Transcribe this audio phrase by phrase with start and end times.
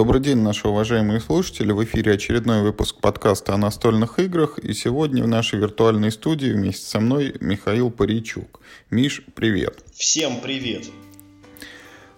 [0.00, 1.72] Добрый день, наши уважаемые слушатели.
[1.72, 4.58] В эфире очередной выпуск подкаста о настольных играх.
[4.58, 8.62] И сегодня в нашей виртуальной студии вместе со мной Михаил Паричук.
[8.88, 9.84] Миш, привет.
[9.92, 10.86] Всем привет.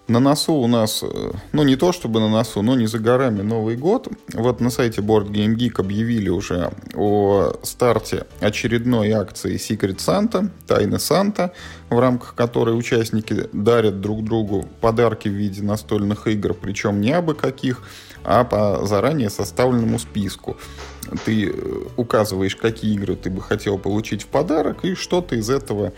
[0.09, 3.43] На носу у нас, э, ну не то чтобы на носу, но не за горами
[3.43, 4.09] Новый год.
[4.34, 10.98] Вот на сайте Board Game Geek объявили уже о старте очередной акции Secret Santa, Тайны
[10.98, 11.52] Санта,
[11.88, 17.34] в рамках которой участники дарят друг другу подарки в виде настольных игр, причем не абы
[17.34, 17.83] каких,
[18.25, 20.56] а по заранее составленному списку.
[21.25, 21.53] Ты э,
[21.97, 25.92] указываешь, какие игры ты бы хотел получить в подарок, и что-то из этого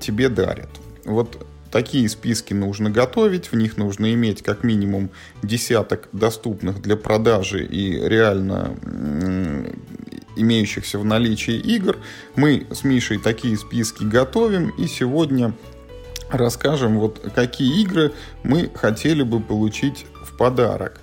[0.00, 0.68] тебе дарят.
[1.06, 1.38] Вот
[1.74, 5.10] Такие списки нужно готовить, в них нужно иметь как минимум
[5.42, 8.76] десяток доступных для продажи и реально
[10.36, 11.96] имеющихся в наличии игр.
[12.36, 15.52] Мы с Мишей такие списки готовим и сегодня
[16.30, 18.12] расскажем, вот какие игры
[18.44, 21.00] мы хотели бы получить в подарок.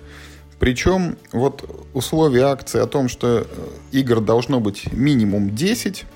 [0.58, 3.44] Причем вот условия акции о том, что э,
[3.90, 6.06] игр должно быть минимум 10,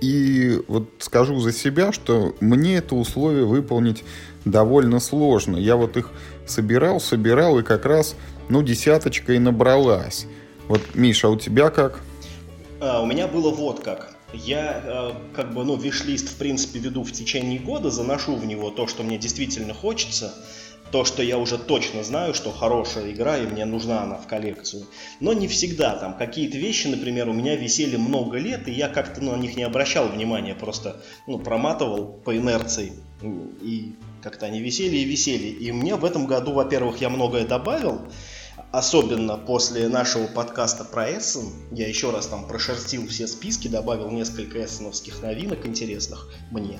[0.00, 4.04] и вот скажу за себя, что мне это условие выполнить
[4.44, 5.56] довольно сложно.
[5.56, 6.10] Я вот их
[6.46, 8.16] собирал, собирал, и как раз,
[8.48, 10.26] ну, десяточка и набралась.
[10.68, 12.00] Вот, Миша, а у тебя как?
[12.80, 14.14] А, у меня было вот как.
[14.34, 18.70] Я э, как бы, ну, виш-лист, в принципе, веду в течение года, заношу в него
[18.70, 20.34] то, что мне действительно хочется–
[20.90, 24.86] то, что я уже точно знаю, что хорошая игра, и мне нужна она в коллекцию.
[25.20, 25.96] Но не всегда.
[25.96, 29.56] Там какие-то вещи, например, у меня висели много лет, и я как-то ну, на них
[29.56, 32.92] не обращал внимания, просто ну, проматывал по инерции.
[33.62, 35.48] И как-то они висели и висели.
[35.48, 38.00] И мне в этом году, во-первых, я многое добавил,
[38.72, 41.50] особенно после нашего подкаста про Эссен.
[41.70, 46.78] Я еще раз там прошерстил все списки, добавил несколько эссеновских новинок интересных мне.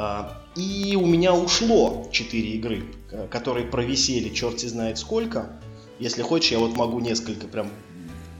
[0.00, 2.84] А, и у меня ушло 4 игры,
[3.32, 5.60] которые провисели черти знает сколько.
[5.98, 7.68] Если хочешь, я вот могу несколько прям,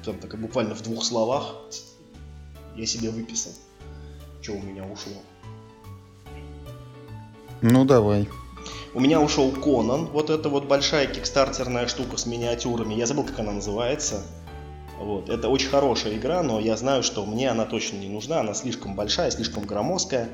[0.05, 1.57] там, так, буквально в двух словах
[2.77, 3.51] я себе выписал,
[4.41, 5.15] что у меня ушло.
[7.61, 8.29] Ну давай.
[8.95, 12.95] У меня ушел Конан, вот эта вот большая кикстартерная штука с миниатюрами.
[12.95, 14.23] Я забыл, как она называется.
[15.01, 15.29] Вот.
[15.29, 18.41] Это очень хорошая игра, но я знаю, что мне она точно не нужна.
[18.41, 20.29] Она слишком большая, слишком громоздкая.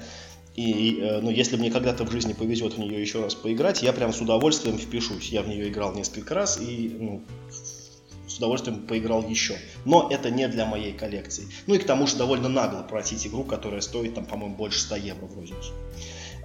[0.57, 3.93] И э, ну, если мне когда-то в жизни повезет в нее еще раз поиграть, я
[3.93, 5.31] прям с удовольствием впишусь.
[5.31, 7.23] Я в нее играл несколько раз и ну,
[8.29, 9.57] с удовольствием поиграл еще.
[9.85, 11.47] Но это не для моей коллекции.
[11.67, 14.97] Ну и к тому же довольно нагло просить игру, которая стоит там, по-моему, больше 100
[14.97, 15.73] евро в розницу.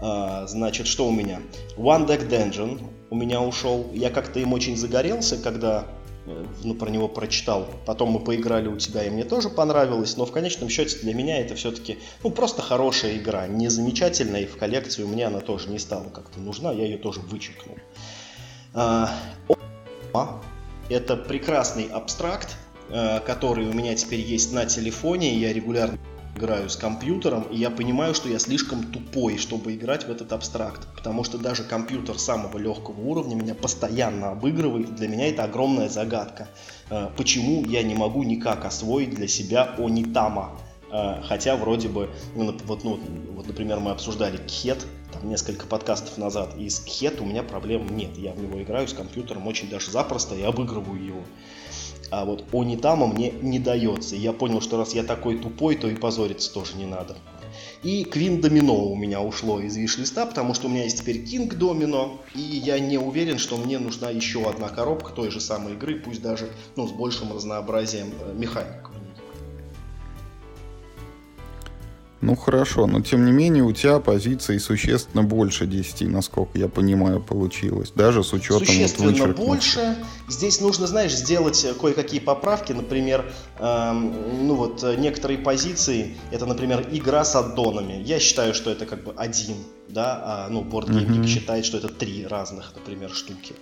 [0.02, 1.42] А, значит, что у меня?
[1.78, 3.90] One Deck Dungeon у меня ушел.
[3.94, 5.86] Я как-то им очень загорелся, когда
[6.64, 7.68] ну, про него прочитал.
[7.86, 10.18] Потом мы поиграли у тебя, и мне тоже понравилось.
[10.18, 13.48] Но в конечном счете для меня это все-таки ну, просто хорошая игра.
[13.48, 16.72] Не замечательная, и в коллекцию мне она тоже не стала как-то нужна.
[16.72, 17.78] Я ее тоже вычеркнул.
[18.74, 19.12] А,
[20.90, 22.56] это прекрасный абстракт,
[22.90, 25.36] э, который у меня теперь есть на телефоне.
[25.36, 25.98] Я регулярно
[26.36, 30.88] играю с компьютером, и я понимаю, что я слишком тупой, чтобы играть в этот абстракт.
[30.96, 34.96] Потому что даже компьютер самого легкого уровня меня постоянно обыгрывает.
[34.96, 36.48] Для меня это огромная загадка.
[36.90, 40.58] Э, почему я не могу никак освоить для себя Онитама?
[40.92, 43.00] Э, хотя вроде бы, ну, вот, ну,
[43.32, 47.96] вот, например, мы обсуждали Кхет там, несколько подкастов назад, и с Кхет у меня проблем
[47.96, 48.18] нет.
[48.18, 51.22] Я в него играю с компьютером очень даже запросто и обыгрываю его.
[52.12, 54.16] А вот Онитама мне не дается.
[54.16, 57.16] Я понял, что раз я такой тупой, то и позориться тоже не надо.
[57.84, 61.56] И Квин Домино у меня ушло из виш-листа, потому что у меня есть теперь Кинг
[61.56, 65.96] Домино, и я не уверен, что мне нужна еще одна коробка той же самой игры,
[65.96, 68.90] пусть даже ну, с большим разнообразием э, механик.
[72.22, 77.22] Ну хорошо, но тем не менее у тебя позиций существенно больше 10, насколько я понимаю,
[77.22, 77.94] получилось.
[77.96, 79.96] Даже с учетом Существенно вот больше.
[80.28, 82.74] Здесь нужно, знаешь, сделать кое-какие поправки.
[82.74, 83.26] Например,
[83.60, 88.04] эм, ну вот некоторые позиции, это, например, игра с аддонами.
[88.04, 89.56] Я считаю, что это как бы один,
[89.88, 91.28] да, а ну Board Game mm-hmm.
[91.28, 93.54] считает, что это три разных, например, штуки.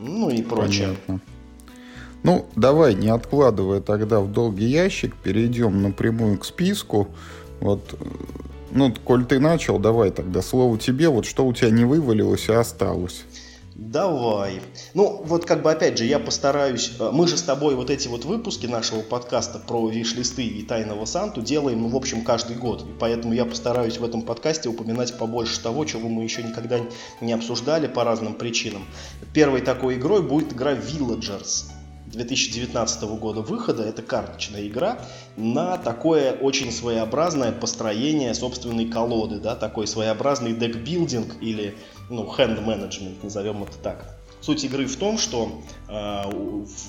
[0.00, 0.96] Ну и прочее.
[1.06, 1.20] Понятно.
[2.22, 7.08] Ну, давай, не откладывая тогда в долгий ящик, перейдем напрямую к списку.
[7.60, 7.98] Вот,
[8.70, 11.08] ну, коль ты начал, давай тогда слово тебе.
[11.08, 13.24] Вот что у тебя не вывалилось, а осталось.
[13.74, 14.60] Давай.
[14.94, 16.92] Ну, вот как бы опять же, я постараюсь...
[17.00, 21.04] Э, мы же с тобой вот эти вот выпуски нашего подкаста про виш-листы и Тайного
[21.04, 22.82] Санту делаем, ну, в общем, каждый год.
[22.82, 26.78] И поэтому я постараюсь в этом подкасте упоминать побольше того, чего мы еще никогда
[27.20, 28.84] не обсуждали по разным причинам.
[29.34, 31.72] Первой такой игрой будет игра Villagers.
[32.12, 33.82] 2019 года выхода.
[33.82, 34.98] Это карточная игра
[35.36, 41.74] на такое очень своеобразное построение собственной колоды, да, такой своеобразный декбилдинг или
[42.10, 44.11] ну, management, назовем это так.
[44.42, 46.22] Суть игры в том, что э,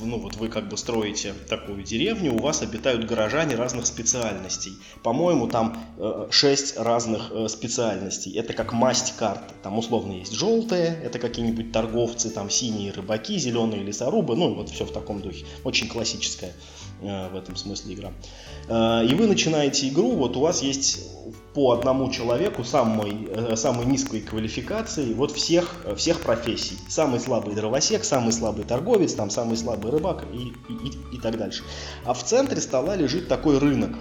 [0.01, 4.73] ну, вот вы как бы строите такую деревню, у вас обитают горожане разных специальностей.
[5.03, 8.35] По-моему, там э, 6 разных э, специальностей.
[8.35, 9.53] Это как масть карты.
[9.61, 14.85] Там условно есть желтые, это какие-нибудь торговцы, там синие рыбаки, зеленые лесорубы, ну вот все
[14.85, 15.45] в таком духе.
[15.63, 18.11] Очень классическая э, в этом смысле игра.
[18.67, 21.09] Э, и вы начинаете игру, вот у вас есть
[21.53, 26.77] по одному человеку самой, э, самой низкой квалификации вот всех, всех профессий.
[26.87, 31.63] Самый слабый дровосек, самый слабый торговец, там самый слабый рыбак и, и, и так дальше.
[32.05, 33.95] А в центре стола лежит такой рынок.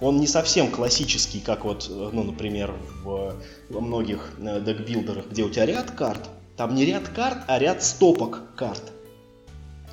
[0.00, 3.34] Он не совсем классический, как вот, ну, например, в,
[3.70, 6.28] во многих э, декбилдерах, где у тебя ряд карт.
[6.56, 8.92] Там не ряд карт, а ряд стопок карт.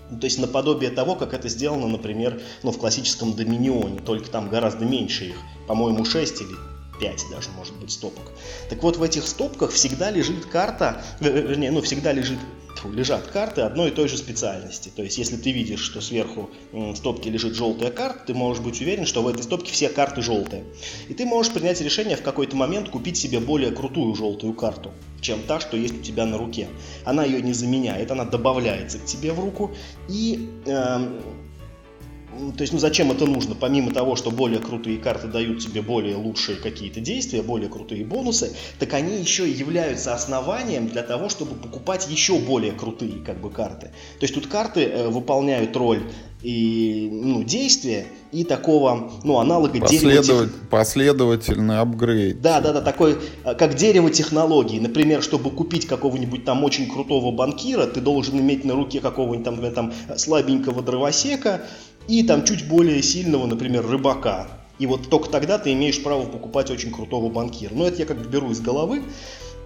[0.09, 4.49] Ну, то есть наподобие того, как это сделано, например, ну, в классическом Доминионе, только там
[4.49, 5.35] гораздо меньше их,
[5.67, 6.55] по-моему, 6 или
[6.99, 8.31] 5 даже, может быть, стопок.
[8.69, 12.39] Так вот, в этих стопках всегда лежит карта, вернее, ну, всегда лежит
[12.89, 14.91] лежат карты одной и той же специальности.
[14.95, 18.81] То есть, если ты видишь, что сверху в стопке лежит желтая карта, ты можешь быть
[18.81, 20.63] уверен, что в этой стопке все карты желтые.
[21.09, 24.91] И ты можешь принять решение в какой-то момент купить себе более крутую желтую карту,
[25.21, 26.67] чем та, что есть у тебя на руке.
[27.05, 29.71] Она ее не заменяет, она добавляется к тебе в руку.
[30.09, 31.19] И э,
[32.57, 33.55] то есть, ну зачем это нужно?
[33.55, 38.55] Помимо того, что более крутые карты дают тебе более лучшие какие-то действия, более крутые бонусы,
[38.79, 43.49] так они еще и являются основанием для того, чтобы покупать еще более крутые как бы
[43.49, 43.87] карты.
[44.19, 46.03] То есть тут карты э, выполняют роль
[46.43, 50.69] и ну, действия и такого ну аналога Последовать, дерева тех...
[50.69, 56.63] последовательный апгрейд да да да такой э, как дерево технологий например чтобы купить какого-нибудь там
[56.65, 61.61] очень крутого банкира ты должен иметь на руке какого-нибудь там, там слабенького дровосека
[62.07, 64.47] и там чуть более сильного, например, рыбака.
[64.79, 67.73] И вот только тогда ты имеешь право покупать очень крутого банкира.
[67.73, 69.03] Но это я как бы беру из головы.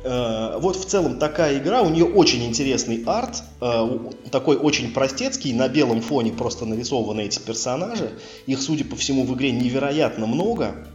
[0.04, 4.00] Э, вот в целом такая игра, у нее очень интересный арт, э,
[4.32, 8.12] такой очень простецкий, на белом фоне просто нарисованы эти персонажи.
[8.46, 10.88] Их, судя по всему, в игре невероятно много.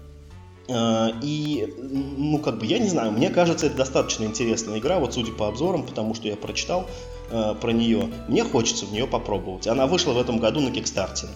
[0.68, 5.14] Э, и, ну, как бы, я не знаю, мне кажется, это достаточно интересная игра, вот
[5.14, 6.86] судя по обзорам, потому что я прочитал
[7.32, 8.08] э, про нее.
[8.29, 9.67] Мне хочется в нее попробовать.
[9.67, 11.26] Она вышла в этом году на Кикстарте.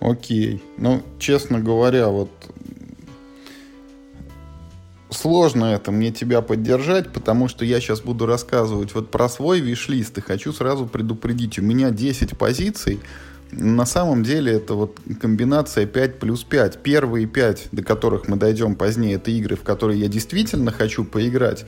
[0.00, 0.62] Окей.
[0.76, 2.30] Ну, честно говоря, вот
[5.10, 10.18] сложно это мне тебя поддержать, потому что я сейчас буду рассказывать вот про свой виш-лист
[10.18, 11.58] и хочу сразу предупредить.
[11.58, 13.00] У меня 10 позиций,
[13.50, 16.82] на самом деле это вот комбинация 5 плюс 5.
[16.82, 21.64] Первые 5, до которых мы дойдем позднее, это игры, в которые я действительно хочу поиграть.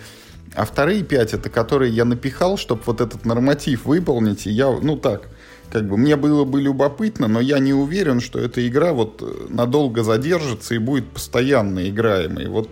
[0.57, 4.47] А вторые 5 это которые я напихал, чтобы вот этот норматив выполнить.
[4.47, 5.29] И я, ну так,
[5.71, 10.03] как бы мне было бы любопытно, но я не уверен, что эта игра вот надолго
[10.03, 12.49] задержится и будет постоянно играемой.
[12.49, 12.71] Вот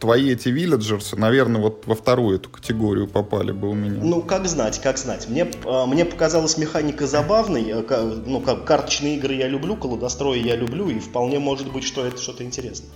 [0.00, 4.00] твои эти вилледжерсы, наверное, вот во вторую эту категорию попали бы у меня.
[4.02, 5.28] Ну, как знать, как знать.
[5.28, 7.70] Мне, а, мне показалась механика забавной.
[7.70, 12.04] Э, ну, как карточные игры я люблю, колодострои я люблю, и вполне может быть, что
[12.04, 12.90] это что-то интересное.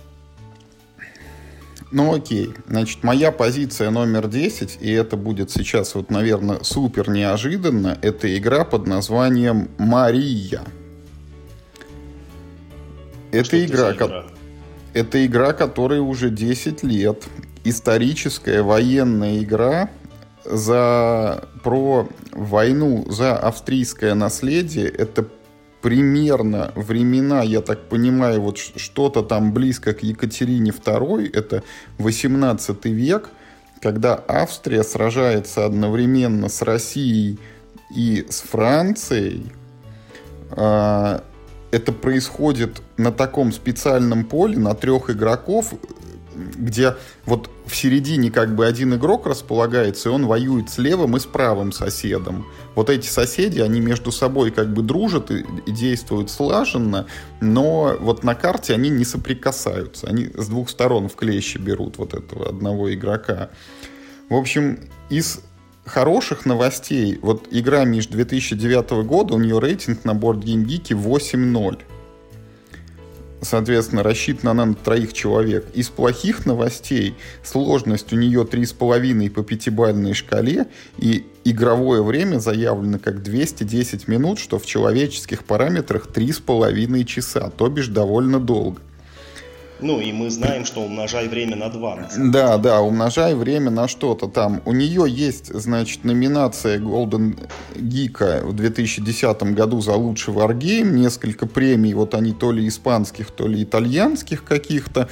[1.91, 7.97] Ну окей, значит, моя позиция номер 10, и это будет сейчас вот, наверное, супер неожиданно,
[8.01, 10.61] это игра под названием «Мария».
[13.31, 14.25] Это игра, игра?
[14.93, 17.25] Это игра, которой уже 10 лет.
[17.65, 19.89] Историческая военная игра
[20.45, 24.87] за, про войну за австрийское наследие.
[24.87, 25.27] Это
[25.85, 31.61] примерно времена, я так понимаю, вот что-то там близко к Екатерине II, это
[31.99, 33.29] 18 век,
[33.81, 37.37] когда Австрия сражается одновременно с Россией
[37.95, 39.51] и с Францией.
[40.49, 41.23] А,
[41.69, 45.75] это происходит на таком специальном поле, на трех игроков,
[46.35, 51.19] где вот в середине как бы один игрок располагается, и он воюет с левым и
[51.19, 52.45] с правым соседом.
[52.75, 57.07] Вот эти соседи, они между собой как бы дружат и, действуют слаженно,
[57.41, 60.07] но вот на карте они не соприкасаются.
[60.07, 63.49] Они с двух сторон в клещи берут вот этого одного игрока.
[64.29, 65.39] В общем, из
[65.85, 67.19] хороших новостей.
[67.21, 71.81] Вот игра между 2009 года, у нее рейтинг на Board Game Geek 8.0.
[73.41, 75.67] Соответственно, рассчитана она на троих человек.
[75.73, 83.21] Из плохих новостей сложность у нее 3,5 по пятибалльной шкале, и игровое время заявлено как
[83.21, 88.81] 210 минут, что в человеческих параметрах 3,5 часа, то бишь довольно долго.
[89.85, 92.09] Ну, и мы знаем, что умножай время на 2.
[92.31, 94.63] Да, да, умножай время на что-то там.
[94.65, 97.37] У нее есть, значит, номинация Golden
[97.75, 103.47] Geek в 2010 году за лучший Wargame, несколько премий, вот они то ли испанских, то
[103.47, 105.07] ли итальянских каких-то.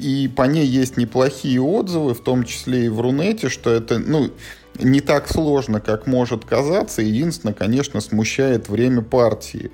[0.00, 4.30] И по ней есть неплохие отзывы, в том числе и в Рунете, что это, ну,
[4.80, 7.00] не так сложно, как может казаться.
[7.00, 9.70] Единственное, конечно, смущает время партии.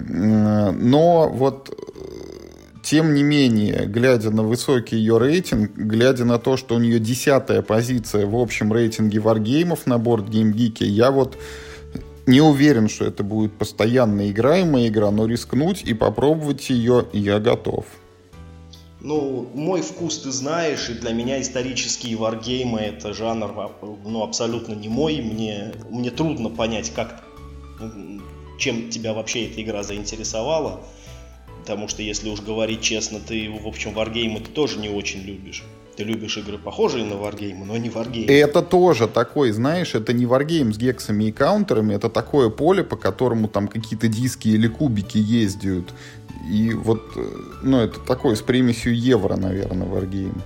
[0.00, 1.70] Но вот
[2.86, 7.60] тем не менее, глядя на высокий ее рейтинг, глядя на то, что у нее десятая
[7.60, 11.36] позиция в общем рейтинге варгеймов на борт GameGeek, я вот
[12.26, 17.86] не уверен, что это будет постоянно играемая игра, но рискнуть и попробовать ее я готов.
[19.00, 23.50] Ну, мой вкус ты знаешь, и для меня исторические варгеймы это жанр
[24.04, 25.20] ну, абсолютно не мой.
[25.20, 27.24] Мне, мне трудно понять, как,
[28.60, 30.82] чем тебя вообще эта игра заинтересовала.
[31.66, 35.64] Потому что, если уж говорить честно, ты, в общем, варгеймы ты тоже не очень любишь.
[35.96, 38.32] Ты любишь игры, похожие на варгеймы, но не варгеймы.
[38.32, 42.94] Это тоже такой, знаешь, это не варгейм с гексами и каунтерами, это такое поле, по
[42.94, 45.92] которому там какие-то диски или кубики ездят.
[46.48, 47.28] И вот, э,
[47.64, 50.40] ну, это такой с примесью евро, наверное, варгейм.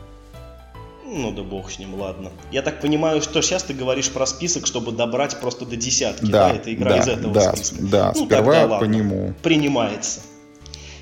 [1.04, 2.30] Ну да бог с ним, ладно.
[2.50, 6.48] Я так понимаю, что сейчас ты говоришь про список, чтобы добрать просто до десятки, да?
[6.48, 6.54] да?
[6.54, 7.76] Это игра да, из этого да, списка.
[7.82, 9.34] Да, ну, сперва тогда, по нему.
[9.42, 10.20] Принимается.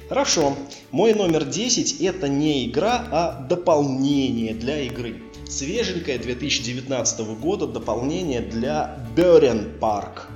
[0.09, 0.57] Хорошо.
[0.91, 5.23] Мой номер 10 это не игра, а дополнение для игры.
[5.49, 10.29] Свеженькое 2019 года дополнение для Берен Парк.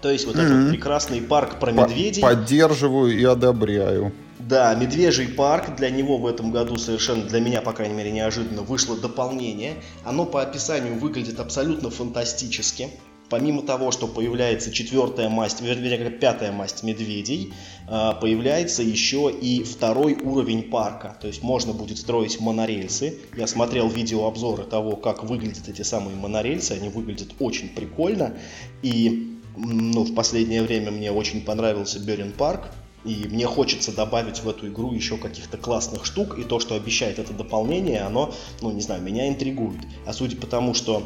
[0.00, 0.42] То есть вот mm-hmm.
[0.42, 2.20] этот прекрасный парк про медведей.
[2.20, 4.12] Поддерживаю и одобряю.
[4.40, 8.62] Да, Медвежий парк, для него в этом году совершенно, для меня, по крайней мере, неожиданно
[8.62, 9.76] вышло дополнение.
[10.04, 12.90] Оно по описанию выглядит абсолютно фантастически
[13.32, 17.54] помимо того, что появляется четвертая масть, вернее, пятая масть медведей,
[17.88, 21.16] а, появляется еще и второй уровень парка.
[21.18, 23.20] То есть можно будет строить монорельсы.
[23.34, 26.72] Я смотрел видеообзоры того, как выглядят эти самые монорельсы.
[26.72, 28.34] Они выглядят очень прикольно.
[28.82, 32.68] И ну, в последнее время мне очень понравился Берин парк.
[33.06, 36.38] И мне хочется добавить в эту игру еще каких-то классных штук.
[36.38, 39.80] И то, что обещает это дополнение, оно, ну не знаю, меня интригует.
[40.04, 41.02] А судя по тому, что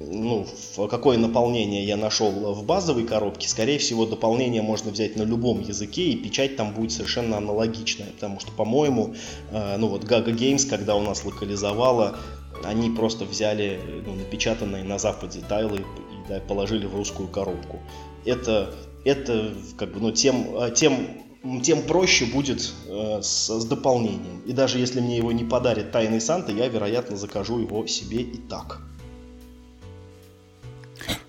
[0.00, 0.46] ну,
[0.88, 6.02] какое наполнение я нашел в базовой коробке, скорее всего, дополнение можно взять на любом языке,
[6.10, 9.14] и печать там будет совершенно аналогичная, потому что, по-моему,
[9.50, 12.16] э, ну вот Gaga Games, когда у нас локализовала,
[12.64, 17.80] они просто взяли ну, напечатанные на Западе тайлы и да, положили в русскую коробку.
[18.24, 18.74] Это,
[19.04, 21.24] это как бы, ну, тем, э, тем
[21.62, 24.42] тем проще будет э, с, с дополнением.
[24.44, 28.36] И даже если мне его не подарит Тайный Санта, я, вероятно, закажу его себе и
[28.36, 28.82] так.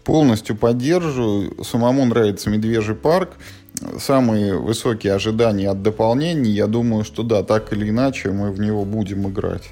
[0.10, 1.64] Полностью поддерживаю.
[1.64, 3.34] Самому нравится Медвежий парк.
[4.00, 6.50] Самые высокие ожидания от дополнений.
[6.50, 9.70] Я думаю, что да, так или иначе мы в него будем играть.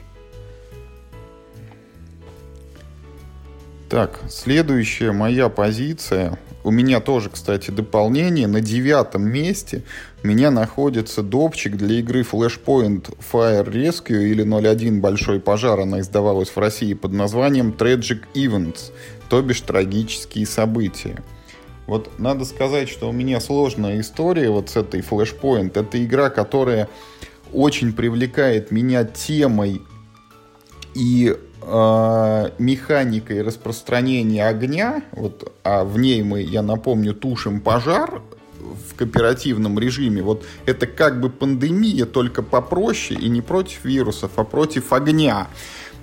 [3.89, 6.37] Так, следующая моя позиция.
[6.63, 8.45] У меня тоже, кстати, дополнение.
[8.45, 9.81] На девятом месте
[10.21, 15.79] у меня находится допчик для игры Flashpoint Fire Rescue или 01 Большой пожар.
[15.79, 18.91] Она издавалась в России под названием Tragic Events
[19.29, 21.23] то бишь трагические события.
[21.85, 25.79] Вот надо сказать, что у меня сложная история вот с этой Flashpoint.
[25.79, 26.89] Это игра, которая
[27.53, 29.81] очень привлекает меня темой
[30.93, 35.01] и э, механикой распространения огня.
[35.11, 38.21] Вот, а в ней мы, я напомню, тушим пожар
[38.59, 40.21] в кооперативном режиме.
[40.21, 45.47] Вот это как бы пандемия, только попроще и не против вирусов, а против огня.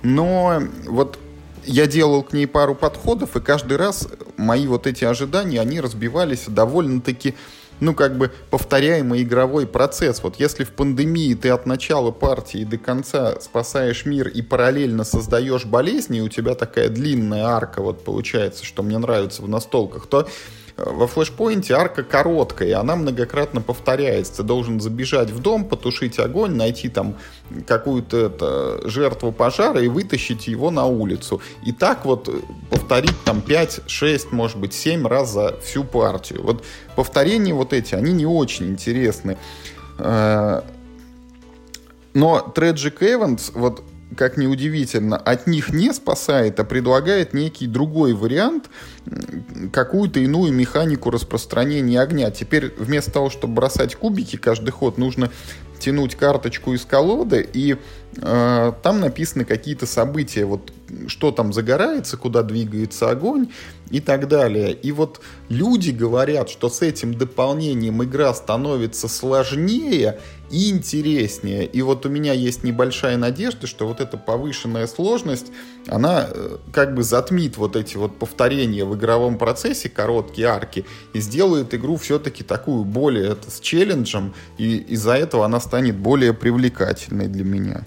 [0.01, 1.19] Но вот
[1.65, 4.07] я делал к ней пару подходов, и каждый раз
[4.37, 7.35] мои вот эти ожидания, они разбивались довольно-таки
[7.79, 10.23] ну, как бы повторяемый игровой процесс.
[10.23, 15.65] Вот если в пандемии ты от начала партии до конца спасаешь мир и параллельно создаешь
[15.65, 20.27] болезни, и у тебя такая длинная арка вот получается, что мне нравится в настолках, то
[20.77, 24.37] во флешпоинте арка короткая, и она многократно повторяется.
[24.37, 27.15] Ты должен забежать в дом, потушить огонь, найти там
[27.65, 31.41] какую-то это, жертву пожара и вытащить его на улицу.
[31.65, 32.29] И так вот
[32.69, 36.41] повторить там 5, 6, может быть 7 раз за всю партию.
[36.43, 36.63] Вот
[36.95, 39.37] повторения вот эти, они не очень интересны.
[39.97, 40.61] Э,
[42.13, 43.81] но Tragic Events, вот
[44.15, 48.69] как ни удивительно, от них не спасает, а предлагает некий другой вариант,
[49.71, 52.31] какую-то иную механику распространения огня.
[52.31, 55.31] Теперь вместо того, чтобы бросать кубики каждый ход, нужно
[55.79, 57.77] тянуть карточку из колоды, и
[58.17, 60.71] э, там написаны какие-то события, вот
[61.07, 63.49] что там загорается, куда двигается огонь
[63.89, 64.73] и так далее.
[64.73, 71.65] И вот люди говорят, что с этим дополнением игра становится сложнее интереснее.
[71.65, 75.47] И вот у меня есть небольшая надежда, что вот эта повышенная сложность,
[75.87, 81.19] она э, как бы затмит вот эти вот повторения в игровом процессе, короткие арки, и
[81.19, 87.27] сделает игру все-таки такую более это, с челленджем, и из-за этого она станет более привлекательной
[87.27, 87.85] для меня.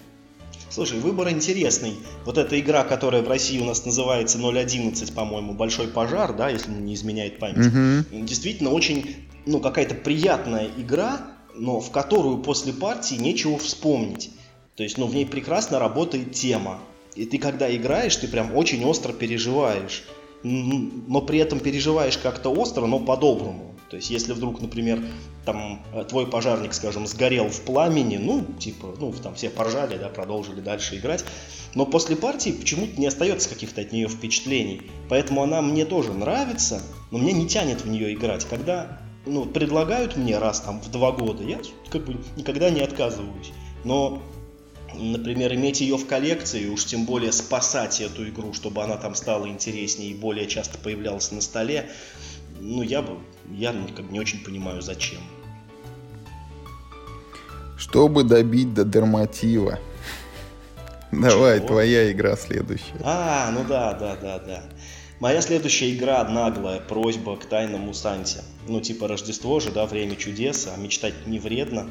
[0.70, 1.96] Слушай, выбор интересный.
[2.24, 6.70] Вот эта игра, которая в России у нас называется 0.11, по-моему, Большой пожар, да, если
[6.70, 7.66] не изменяет память.
[7.66, 8.24] Угу.
[8.24, 14.30] Действительно очень, ну, какая-то приятная игра, но в которую после партии нечего вспомнить.
[14.76, 16.78] То есть, ну, в ней прекрасно работает тема.
[17.16, 20.04] И ты, когда играешь, ты прям очень остро переживаешь.
[20.44, 23.74] Но при этом переживаешь как-то остро, но по-доброму.
[23.90, 25.02] То есть, если вдруг, например,
[25.44, 30.08] там э, твой пожарник, скажем, сгорел в пламени, ну, типа, ну, там все поржали, да,
[30.08, 31.24] продолжили дальше играть.
[31.74, 34.82] Но после партии почему-то не остается каких-то от нее впечатлений.
[35.08, 38.44] Поэтому она мне тоже нравится, но мне не тянет в нее играть.
[38.44, 41.60] Когда ну, предлагают мне раз там в два года, я
[41.90, 43.52] как бы никогда не отказываюсь.
[43.84, 44.22] Но,
[44.94, 49.46] например, иметь ее в коллекции, уж тем более спасать эту игру, чтобы она там стала
[49.46, 51.90] интереснее и более часто появлялась на столе,
[52.60, 53.18] ну, я бы,
[53.50, 55.20] я как бы не очень понимаю, зачем.
[57.76, 59.78] Чтобы добить до дерматива.
[61.12, 63.00] Давай, твоя игра следующая.
[63.02, 64.64] А, ну да, да, да, да.
[65.20, 68.44] Моя следующая игра наглая просьба к тайному Санте.
[68.68, 71.88] Ну, типа Рождество же, да, время чудес, а мечтать не вредно.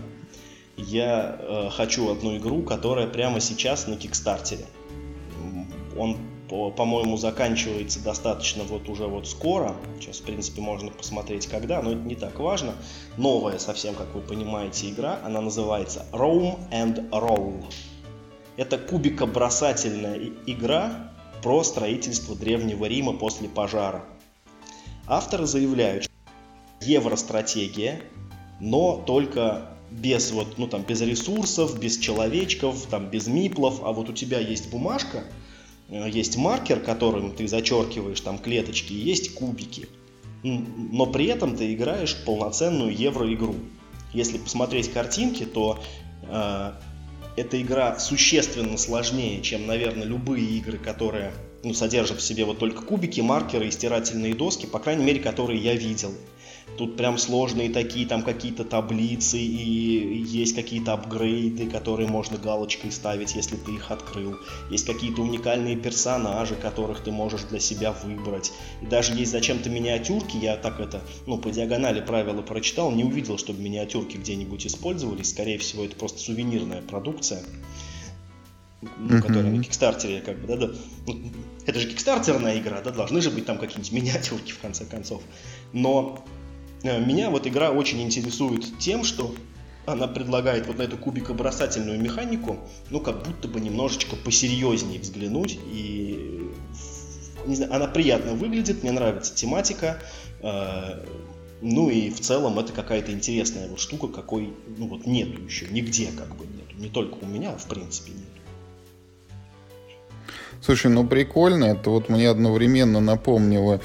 [0.78, 4.66] Я э, хочу одну игру, которая прямо сейчас на Кикстартере.
[5.98, 6.18] Он
[6.48, 9.76] по-моему, заканчивается достаточно вот уже вот скоро.
[10.00, 12.74] Сейчас, в принципе, можно посмотреть когда, но это не так важно.
[13.18, 15.20] Новая совсем, как вы понимаете, игра.
[15.26, 17.66] Она называется Rome and Roll.
[18.56, 24.06] Это кубикобросательная игра про строительство Древнего Рима после пожара.
[25.06, 26.12] Авторы заявляют, что
[26.82, 28.02] евростратегия,
[28.60, 34.10] но только без вот, ну там, без ресурсов, без человечков, там, без миплов, а вот
[34.10, 35.24] у тебя есть бумажка,
[35.90, 39.88] Э, есть маркер, которым ты зачеркиваешь там клеточки, есть кубики.
[40.44, 43.56] Но при этом ты играешь полноценную евроигру.
[44.14, 45.80] Если посмотреть картинки, то
[46.24, 46.72] э,
[47.38, 51.32] эта игра существенно сложнее, чем, наверное, любые игры, которые
[51.64, 55.60] ну, содержат в себе вот только кубики, маркеры и стирательные доски, по крайней мере, которые
[55.60, 56.14] я видел.
[56.78, 63.36] Тут прям сложные такие, там какие-то таблицы и есть какие-то апгрейды, которые можно галочкой ставить,
[63.36, 64.36] если ты их открыл.
[64.70, 68.52] Есть какие-то уникальные персонажи, которых ты можешь для себя выбрать.
[68.82, 73.38] И даже есть зачем-то миниатюрки, я так это, ну, по диагонали правила прочитал, не увидел,
[73.40, 75.30] чтобы миниатюрки где-нибудь использовались.
[75.30, 77.42] Скорее всего, это просто сувенирная продукция
[78.82, 79.22] ну, mm-hmm.
[79.22, 80.74] которая на Кикстартере, как бы, да, да.
[81.08, 81.20] Ну,
[81.66, 85.22] это же кикстартерная игра, да, должны же быть там какие-нибудь миниатюрки в конце концов.
[85.74, 86.24] Но
[86.84, 89.34] меня вот игра очень интересует тем, что
[89.88, 92.58] она предлагает вот на эту кубикобросательную механику,
[92.90, 95.58] ну, как будто бы немножечко посерьезнее взглянуть.
[95.66, 96.52] И,
[97.46, 100.02] не знаю, она приятно выглядит, мне нравится тематика.
[100.42, 101.06] Э,
[101.62, 106.10] ну и в целом это какая-то интересная вот штука, какой, ну вот нету еще, нигде
[106.16, 106.76] как бы нету.
[106.76, 108.26] Не только у меня, а в принципе нет.
[110.62, 113.80] Слушай, ну прикольно, это вот мне одновременно напомнило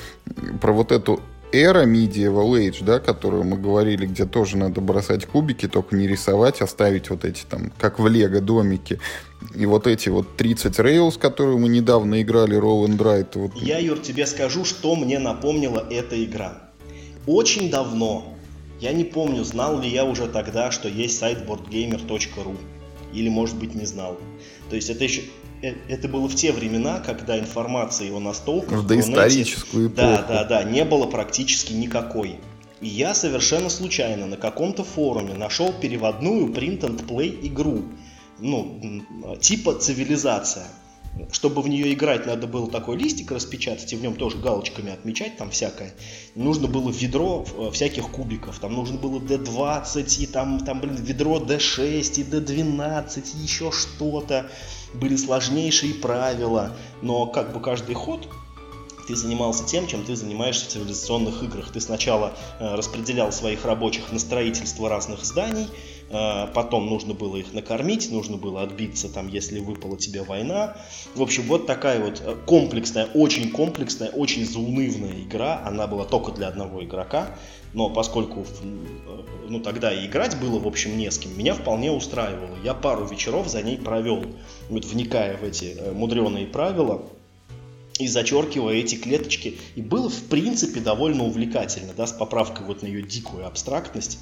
[0.61, 1.21] про вот эту
[1.53, 6.61] эра Medieval Age, да, которую мы говорили, где тоже надо бросать кубики, только не рисовать,
[6.61, 8.99] оставить а вот эти там, как в Лего домики.
[9.55, 13.29] И вот эти вот 30 Rails, которые мы недавно играли, Roll and Ride.
[13.35, 13.55] Вот...
[13.57, 16.71] Я, Юр, тебе скажу, что мне напомнила эта игра.
[17.27, 18.37] Очень давно,
[18.81, 22.57] я не помню, знал ли я уже тогда, что есть сайт boardgamer.ru.
[23.13, 24.19] Или, может быть, не знал.
[24.71, 25.23] То есть это еще
[25.63, 28.81] это было в те времена, когда информации о настолках...
[28.81, 29.97] В доисторическую эпоху.
[30.07, 32.41] Да, да, да, не было практически никакой.
[32.81, 37.83] И я совершенно случайно на каком-то форуме нашел переводную print and play игру,
[38.41, 39.03] ну,
[39.41, 40.67] типа цивилизация.
[41.31, 45.37] Чтобы в нее играть, надо было такой листик распечатать и в нем тоже галочками отмечать
[45.37, 45.93] там всякое.
[46.35, 48.59] Нужно было ведро э, всяких кубиков.
[48.59, 54.51] Там нужно было D20 и там, там блин, ведро D6 и D12 и еще что-то
[54.95, 58.29] были сложнейшие правила, но как бы каждый ход
[59.07, 61.71] ты занимался тем, чем ты занимаешься в цивилизационных играх.
[61.73, 65.69] Ты сначала э, распределял своих рабочих на строительство разных зданий,
[66.55, 70.77] потом нужно было их накормить, нужно было отбиться там, если выпала тебе война.
[71.15, 75.63] В общем, вот такая вот э, комплексная, очень комплексная, очень заунывная игра.
[75.65, 77.37] Она была только для одного игрока
[77.75, 78.47] но поскольку
[79.49, 82.57] ну, тогда и играть было, в общем, не с кем, меня вполне устраивало.
[82.63, 84.25] Я пару вечеров за ней провел,
[84.69, 87.03] вот вникая в эти э, мудреные правила
[87.99, 89.59] и зачеркивая эти клеточки.
[89.75, 94.19] И было, в принципе, довольно увлекательно, да, с поправкой вот на ее дикую абстрактность.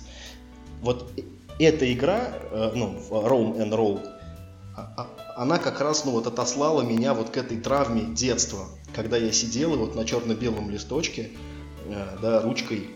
[0.81, 1.11] Вот
[1.59, 4.07] эта игра, э, ну, Roam and Roll,
[4.77, 9.17] а, а, она как раз, ну, вот отослала меня вот к этой травме детства, когда
[9.17, 11.31] я сидел и вот на черно-белом листочке,
[11.87, 12.91] э, да, ручкой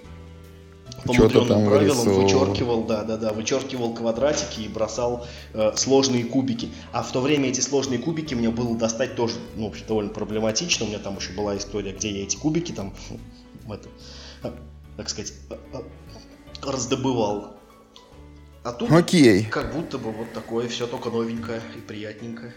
[1.05, 6.71] по мудреным правилам вычеркивал, да, да, да, вычеркивал квадратики и бросал э, сложные кубики.
[6.93, 10.87] А в то время эти сложные кубики мне было достать тоже, ну, довольно проблематично.
[10.87, 12.95] У меня там еще была история, где я эти кубики там,
[13.69, 13.89] это,
[14.45, 14.53] э,
[14.97, 15.35] так сказать,
[16.63, 17.57] раздобывал.
[18.65, 19.45] А тут Окей.
[19.45, 22.53] как будто бы вот такое все только новенькое и приятненькое.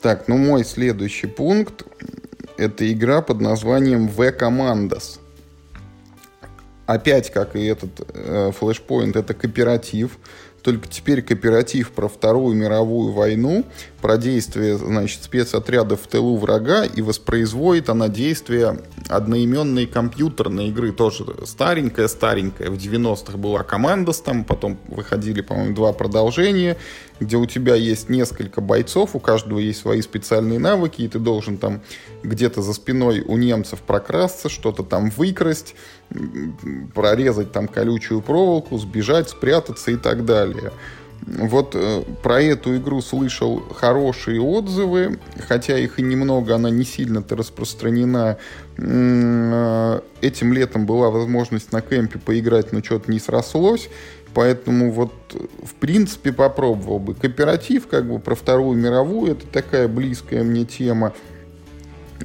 [0.00, 1.84] Так, ну мой следующий пункт
[2.56, 5.20] это игра под названием V Commandos
[6.86, 10.18] опять, как и этот э, Flashpoint, это кооператив.
[10.62, 13.64] Только теперь кооператив про Вторую мировую войну,
[14.02, 21.24] про действие значит, спецотрядов в тылу врага, и воспроизводит она действие одноименной компьютерной игры, тоже
[21.44, 22.68] старенькая-старенькая.
[22.68, 26.76] В 90-х была команда там, потом выходили, по-моему, два продолжения,
[27.20, 31.56] где у тебя есть несколько бойцов, у каждого есть свои специальные навыки, и ты должен
[31.56, 31.80] там
[32.24, 35.76] где-то за спиной у немцев прокрасться, что-то там выкрасть,
[36.94, 40.72] прорезать там колючую проволоку, сбежать, спрятаться и так далее.
[41.24, 47.36] Вот э, про эту игру слышал хорошие отзывы, хотя их и немного, она не сильно-то
[47.36, 48.38] распространена.
[48.76, 53.88] Э, этим летом была возможность на кемпе поиграть, но что-то не срослось.
[54.34, 55.12] Поэтому вот,
[55.62, 57.14] в принципе, попробовал бы.
[57.14, 61.12] Кооператив, как бы, про Вторую мировую, это такая близкая мне тема.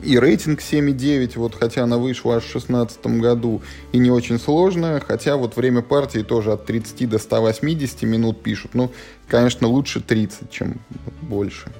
[0.03, 4.99] И рейтинг 7,9, вот, хотя она вышла аж в 2016 году, и не очень сложная,
[4.99, 8.73] хотя вот время партии тоже от 30 до 180 минут пишут.
[8.73, 8.91] Ну,
[9.27, 10.79] конечно, лучше 30, чем
[11.21, 11.71] больше.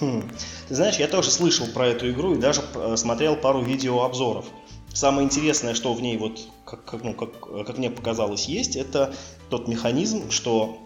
[0.00, 0.28] Хм.
[0.68, 4.46] Ты знаешь, я тоже слышал про эту игру и даже э, смотрел пару видеообзоров.
[4.92, 9.14] Самое интересное, что в ней, вот, как, ну, как, как мне показалось, есть, это
[9.50, 10.78] тот механизм, что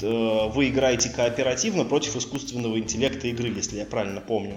[0.00, 4.56] э, вы играете кооперативно против искусственного интеллекта игры, если я правильно помню.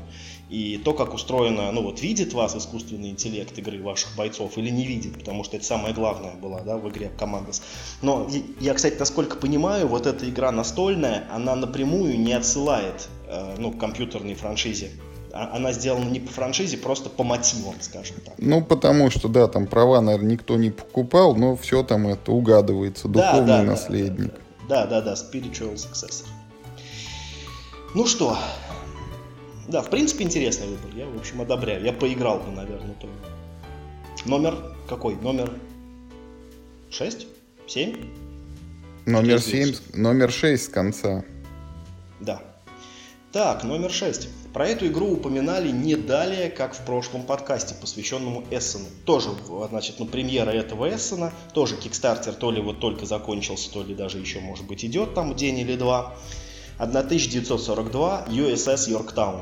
[0.54, 4.86] И то, как устроено, ну вот видит вас искусственный интеллект игры ваших бойцов или не
[4.86, 7.64] видит, потому что это самое главное было, да, в игре Командос.
[8.04, 13.72] Но я, кстати, насколько понимаю, вот эта игра настольная, она напрямую не отсылает, э, ну,
[13.72, 14.92] к компьютерной франшизе.
[15.34, 18.36] А, она сделана не по франшизе, просто по мотивам, скажем так.
[18.38, 23.08] Ну, потому что, да, там права, наверное, никто не покупал, но все там это угадывается,
[23.08, 24.34] духовный да, да, наследник.
[24.70, 26.28] Да, да, да, spiritual successor.
[27.96, 28.38] Ну что,
[29.68, 30.92] да, в принципе, интересный выбор.
[30.96, 31.84] Я, в общем, одобряю.
[31.84, 33.14] Я поиграл бы, наверное, тоже.
[34.26, 34.56] Номер
[34.88, 35.16] какой?
[35.16, 35.52] Номер
[36.90, 37.28] 6?
[37.68, 38.06] 7?
[39.06, 41.26] Номер 7, номер 6 с конца.
[42.20, 42.42] Да.
[43.32, 44.30] Так, номер 6.
[44.54, 48.86] Про эту игру упоминали не далее, как в прошлом подкасте, посвященному Эссену.
[49.06, 49.30] Тоже,
[49.70, 54.20] значит, ну, премьера этого Эссена, тоже Кикстартер то ли вот только закончился, то ли даже
[54.20, 56.16] еще, может быть, идет там день или два.
[56.78, 59.42] 1942 USS Yorktown.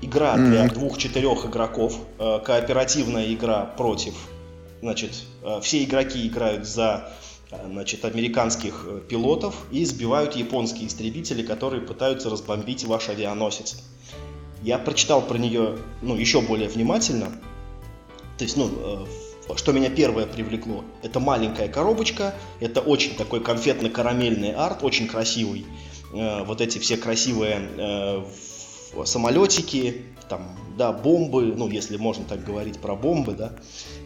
[0.00, 0.50] Игра mm-hmm.
[0.50, 4.14] для двух-четырех игроков, э, кооперативная игра против,
[4.80, 7.12] значит, э, все игроки играют за
[7.50, 13.76] э, значит, американских пилотов и сбивают японские истребители, которые пытаются разбомбить ваш авианосец.
[14.62, 17.26] Я прочитал про нее ну, еще более внимательно.
[18.38, 19.06] То есть, ну,
[19.56, 25.66] что меня первое привлекло, это маленькая коробочка, это очень такой конфетно-карамельный арт, очень красивый.
[26.12, 28.24] Э, вот эти все красивые э,
[29.04, 33.52] самолетики, там, да, бомбы, ну, если можно так говорить про бомбы, да,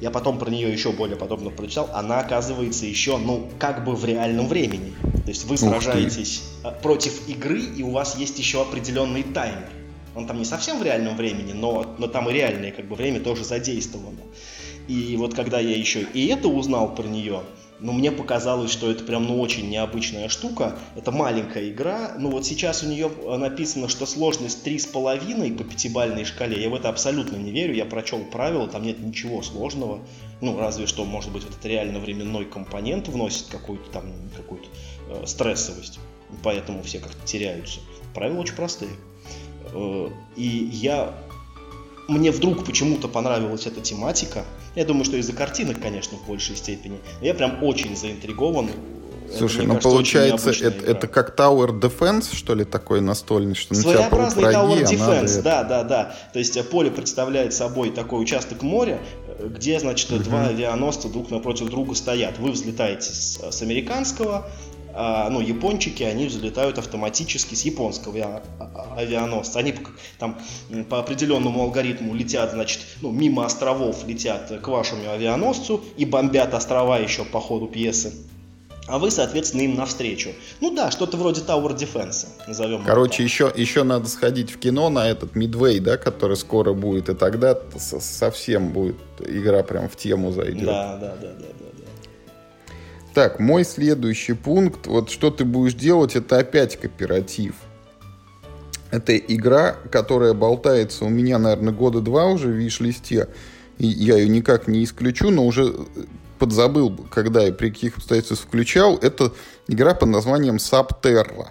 [0.00, 4.04] я потом про нее еще более подробно прочитал, она оказывается еще, ну, как бы в
[4.04, 4.94] реальном времени.
[5.24, 9.68] То есть вы сражаетесь э, против игры, и у вас есть еще определенный таймер.
[10.14, 13.20] Он там не совсем в реальном времени, но, но там и реальное как бы время
[13.20, 14.20] тоже задействовано.
[14.88, 17.42] И вот когда я еще и это узнал про нее,
[17.78, 20.78] но мне показалось, что это прям ну очень необычная штука.
[20.94, 22.14] Это маленькая игра.
[22.18, 26.62] Ну вот сейчас у нее написано, что сложность 3,5 по пятибалльной шкале.
[26.62, 27.74] Я в это абсолютно не верю.
[27.74, 30.00] Я прочел правила, там нет ничего сложного.
[30.40, 34.68] Ну, разве что, может быть, вот это реально временной компонент вносит какую-то там какую-то
[35.10, 35.98] э, стрессовость.
[36.42, 37.80] Поэтому все как-то теряются.
[38.14, 38.92] Правила очень простые.
[39.72, 41.14] Э, и я
[42.08, 44.44] мне вдруг почему-то понравилась эта тематика.
[44.74, 46.98] Я думаю, что из-за картинок, конечно, в большей степени.
[47.20, 48.70] я прям очень заинтригован.
[49.36, 53.74] Слушай, это, ну кажется, получается, это, это как Tower Defense, что ли, такой настольный, что
[53.74, 56.14] на тебя Tower Defense, да, да, да.
[56.32, 60.22] То есть э, поле представляет собой такой участок моря, э, где, значит, угу.
[60.22, 62.38] два авианосца друг напротив друга стоят.
[62.38, 64.48] Вы взлетаете с, с американского,
[64.98, 68.42] а, ну, япончики, они взлетают автоматически с японского
[68.96, 69.58] а, а, авианосца.
[69.58, 69.74] Они
[70.18, 70.38] там
[70.88, 76.98] по определенному алгоритму летят, значит, ну, мимо островов летят к вашему авианосцу и бомбят острова
[76.98, 78.12] еще по ходу пьесы.
[78.88, 80.30] а вы, соответственно, им навстречу.
[80.60, 85.08] Ну да, что-то вроде Tower Defense, назовем Короче, еще, еще надо сходить в кино на
[85.08, 90.66] этот Midway, да, который скоро будет, и тогда совсем будет игра прям в тему зайдет.
[90.66, 91.46] Да, да, да, да.
[91.48, 91.66] да.
[93.16, 97.54] Так, мой следующий пункт, вот что ты будешь делать, это опять кооператив.
[98.90, 103.28] Это игра, которая болтается у меня, наверное, года два уже в виш-листе.
[103.78, 105.74] И я ее никак не исключу, но уже
[106.38, 109.32] подзабыл, когда и при каких обстоятельствах включал, это
[109.68, 111.48] игра под названием Subterra.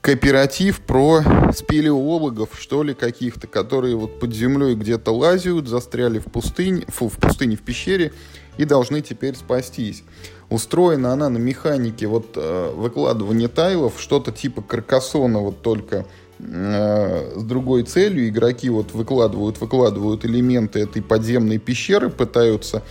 [0.00, 1.22] Кооператив про
[1.54, 7.16] спелеологов, что ли, каких-то, которые вот под землей где-то лазят, застряли в пустыне, фу, в
[7.16, 8.12] пустыне, в пещере,
[8.58, 10.02] и должны теперь спастись.
[10.48, 16.06] Устроена она на механике вот э, выкладывания тайлов, что-то типа каркасона, вот только
[16.38, 18.28] Э, с другой целью.
[18.28, 22.82] Игроки вот выкладывают, выкладывают элементы этой подземной пещеры, пытаются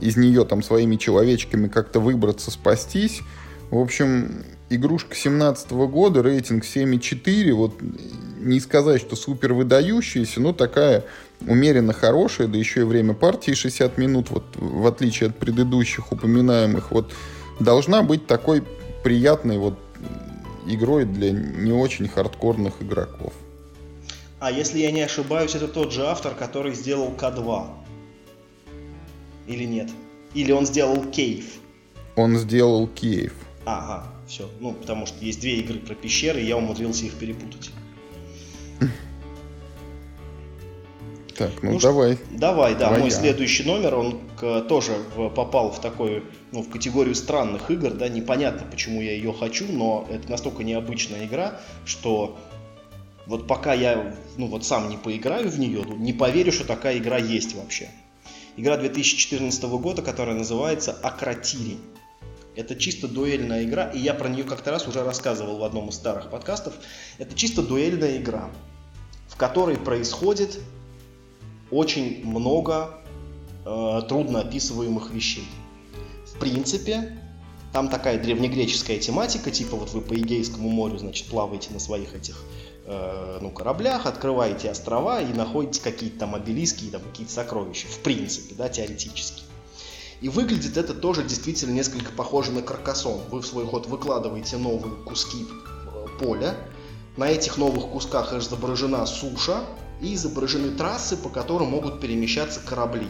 [0.00, 3.20] из нее там своими человечками как-то выбраться, спастись.
[3.70, 7.52] В общем, игрушка 17 года, рейтинг 7,4.
[7.52, 7.74] Вот
[8.38, 11.04] не сказать, что супер выдающаяся, но такая
[11.46, 16.90] умеренно хорошая, да еще и время партии 60 минут, вот в отличие от предыдущих упоминаемых,
[16.90, 17.12] вот
[17.60, 18.62] должна быть такой
[19.02, 19.78] приятной вот
[20.66, 23.32] игрой для не очень хардкорных игроков.
[24.40, 27.66] А если я не ошибаюсь, это тот же автор, который сделал К2.
[29.46, 29.90] Или нет?
[30.34, 31.44] Или он сделал Кейв?
[32.16, 33.32] Он сделал Кейв.
[33.66, 34.48] Ага, все.
[34.60, 37.70] Ну, потому что есть две игры про пещеры, и я умудрился их перепутать.
[41.36, 42.18] Так, ну, ну давай.
[42.30, 42.80] Давай, да.
[42.80, 43.16] Давай Мой я.
[43.16, 46.22] следующий номер, он к, тоже в, попал в такую,
[46.52, 51.26] ну, в категорию странных игр, да, непонятно, почему я ее хочу, но это настолько необычная
[51.26, 52.38] игра, что
[53.26, 57.18] вот пока я, ну, вот сам не поиграю в нее, не поверю, что такая игра
[57.18, 57.88] есть вообще.
[58.56, 61.78] Игра 2014 года, которая называется Акротири.
[62.56, 65.96] Это чисто дуэльная игра, и я про нее как-то раз уже рассказывал в одном из
[65.96, 66.74] старых подкастов.
[67.18, 68.50] Это чисто дуэльная игра,
[69.28, 70.60] в которой происходит
[71.70, 73.00] очень много
[73.64, 75.46] э, трудно описываемых вещей.
[76.26, 77.18] В принципе,
[77.72, 82.40] там такая древнегреческая тематика, типа вот вы по Эгейскому морю, значит, плаваете на своих этих
[82.86, 87.98] э, ну, кораблях, открываете острова и находите какие-то там обелиски и там какие-то сокровища, в
[88.00, 89.43] принципе, да, теоретически.
[90.24, 93.20] И выглядит это тоже действительно несколько похоже на каркасон.
[93.30, 96.54] Вы в свой ход выкладываете новые куски э, поля,
[97.18, 99.60] на этих новых кусках изображена суша,
[100.00, 103.06] и изображены трассы, по которым могут перемещаться корабли.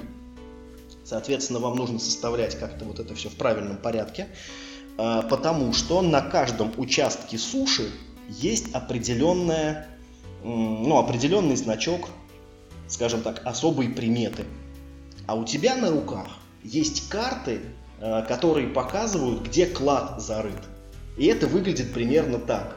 [1.05, 4.27] Соответственно, вам нужно составлять как-то вот это все в правильном порядке,
[4.99, 7.93] а, потому что на каждом участке суши
[8.29, 9.87] есть определенная,
[10.43, 12.09] ну, определенный значок,
[12.89, 14.45] скажем так, особые приметы.
[15.29, 16.27] А у тебя на руках
[16.65, 17.61] есть карты,
[18.01, 20.61] а, которые показывают, где клад зарыт.
[21.17, 22.77] И это выглядит примерно так.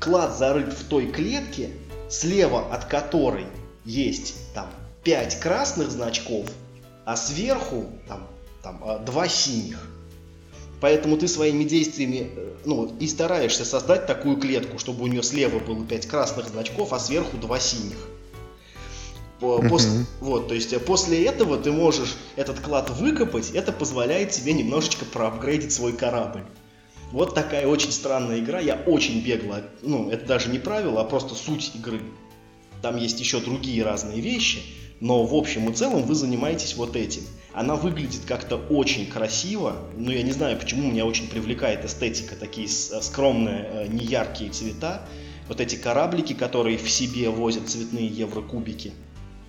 [0.00, 1.70] Клад зарыт в той клетке,
[2.08, 3.46] слева от которой
[3.84, 4.68] есть там
[5.04, 6.46] 5 красных значков,
[7.04, 8.26] а сверху там,
[8.62, 9.86] там 2 а, синих.
[10.80, 15.58] Поэтому ты своими действиями э, ну, и стараешься создать такую клетку, чтобы у нее слева
[15.58, 17.98] было 5 красных значков, а сверху 2 синих.
[19.40, 20.04] После, uh-huh.
[20.20, 25.06] вот, то есть э, после этого ты можешь этот клад выкопать, это позволяет тебе немножечко
[25.06, 26.44] проапгрейдить свой корабль.
[27.10, 31.34] Вот такая очень странная игра, я очень бегло, ну, это даже не правило, а просто
[31.34, 32.02] суть игры.
[32.82, 34.60] Там есть еще другие разные вещи,
[35.00, 37.22] но в общем и целом вы занимаетесь вот этим.
[37.52, 42.66] Она выглядит как-то очень красиво, но я не знаю, почему меня очень привлекает эстетика, такие
[42.66, 45.08] э, скромные, э, неяркие цвета,
[45.48, 48.92] вот эти кораблики, которые в себе возят цветные еврокубики.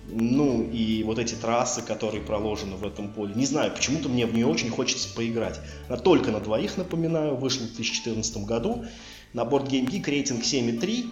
[0.08, 3.34] Ну и вот эти трассы, которые проложены в этом поле.
[3.34, 5.60] Не знаю, почему-то мне в нее очень хочется поиграть.
[5.88, 8.84] Она только на двоих, напоминаю, вышла в 2014 году.
[9.32, 11.06] На борт Game Geek рейтинг 7,3.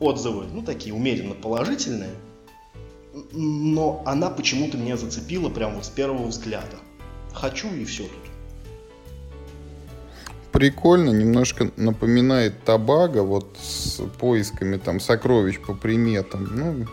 [0.00, 2.14] Отзывы, ну, такие умеренно положительные.
[3.32, 6.76] Но она почему-то меня зацепила прямо вот с первого взгляда.
[7.32, 8.12] Хочу и все тут.
[10.52, 16.48] Прикольно, немножко напоминает Табага, вот с поисками там сокровищ по приметам.
[16.52, 16.86] Ну,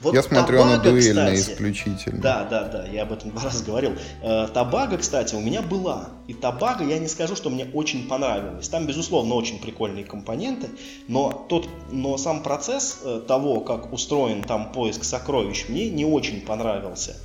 [0.00, 2.20] вот я смотрю, она дуэльная кстати, исключительно.
[2.20, 3.92] Да, да, да, я об этом два раза говорил.
[4.22, 6.10] Э, табага, кстати, у меня была.
[6.26, 8.68] И табага, я не скажу, что мне очень понравилась.
[8.68, 10.68] Там, безусловно, очень прикольные компоненты,
[11.06, 16.40] но, тот, но сам процесс э, того, как устроен там поиск сокровищ, мне не очень
[16.40, 17.16] понравился.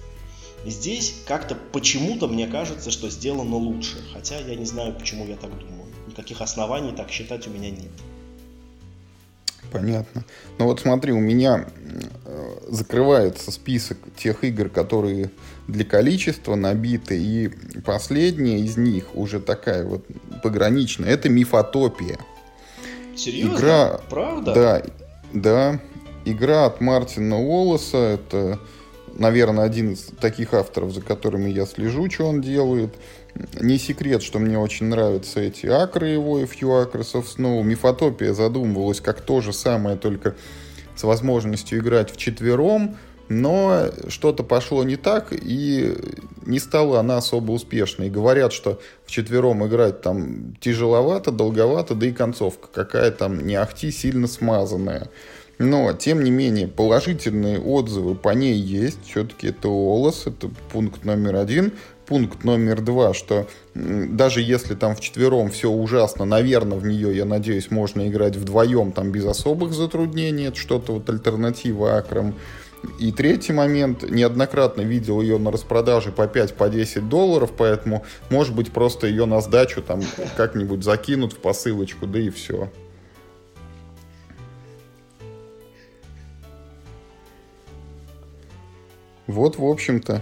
[0.65, 3.97] Здесь как-то почему-то мне кажется, что сделано лучше.
[4.13, 5.93] Хотя я не знаю, почему я так думаю.
[6.07, 7.91] Никаких оснований так считать у меня нет.
[9.79, 10.23] Понятно.
[10.57, 11.65] Ну вот смотри, у меня
[12.67, 15.31] закрывается список тех игр, которые
[15.67, 17.49] для количества набиты, и
[17.85, 20.05] последняя из них уже такая вот
[20.43, 22.17] пограничная, это мифотопия.
[23.15, 23.55] Серьезно?
[23.55, 24.53] Игра, Правда?
[24.53, 24.83] Да,
[25.33, 25.79] да.
[26.25, 28.59] Игра от Мартина Уоллеса, это,
[29.13, 32.95] наверное, один из таких авторов, за которыми я слежу, что он делает.
[33.59, 37.61] Не секрет, что мне очень нравятся эти акры его и Few Acres of Snow.
[37.63, 40.35] Мифотопия задумывалась как то же самое, только
[40.95, 42.95] с возможностью играть в четвером,
[43.27, 45.97] но что-то пошло не так, и
[46.45, 48.09] не стала она особо успешной.
[48.09, 53.91] говорят, что в четвером играть там тяжеловато, долговато, да и концовка какая там не ахти
[53.91, 55.09] сильно смазанная.
[55.57, 58.99] Но, тем не менее, положительные отзывы по ней есть.
[59.05, 61.71] Все-таки это ОЛОС, это пункт номер один
[62.05, 67.25] пункт номер два, что даже если там в четвером все ужасно, наверное, в нее, я
[67.25, 72.35] надеюсь, можно играть вдвоем там без особых затруднений, это что-то вот альтернатива акрам.
[72.99, 78.55] И третий момент, неоднократно видел ее на распродаже по 5-10 по 10 долларов, поэтому, может
[78.55, 80.01] быть, просто ее на сдачу там
[80.37, 82.69] как-нибудь закинут в посылочку, да и все.
[89.27, 90.21] Вот, в общем-то.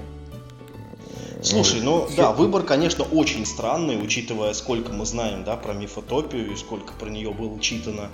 [1.43, 2.17] Слушай, ну Все.
[2.17, 7.09] да, выбор, конечно, очень странный, учитывая, сколько мы знаем, да, про мифотопию и сколько про
[7.09, 8.09] нее было читано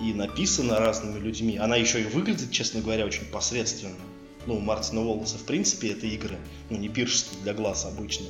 [0.00, 1.56] и написано разными людьми.
[1.56, 3.96] Она еще и выглядит, честно говоря, очень посредственно.
[4.44, 8.26] Ну, Мартина Уоллеса, в принципе, это игры, ну, не пиршество для глаз обычно.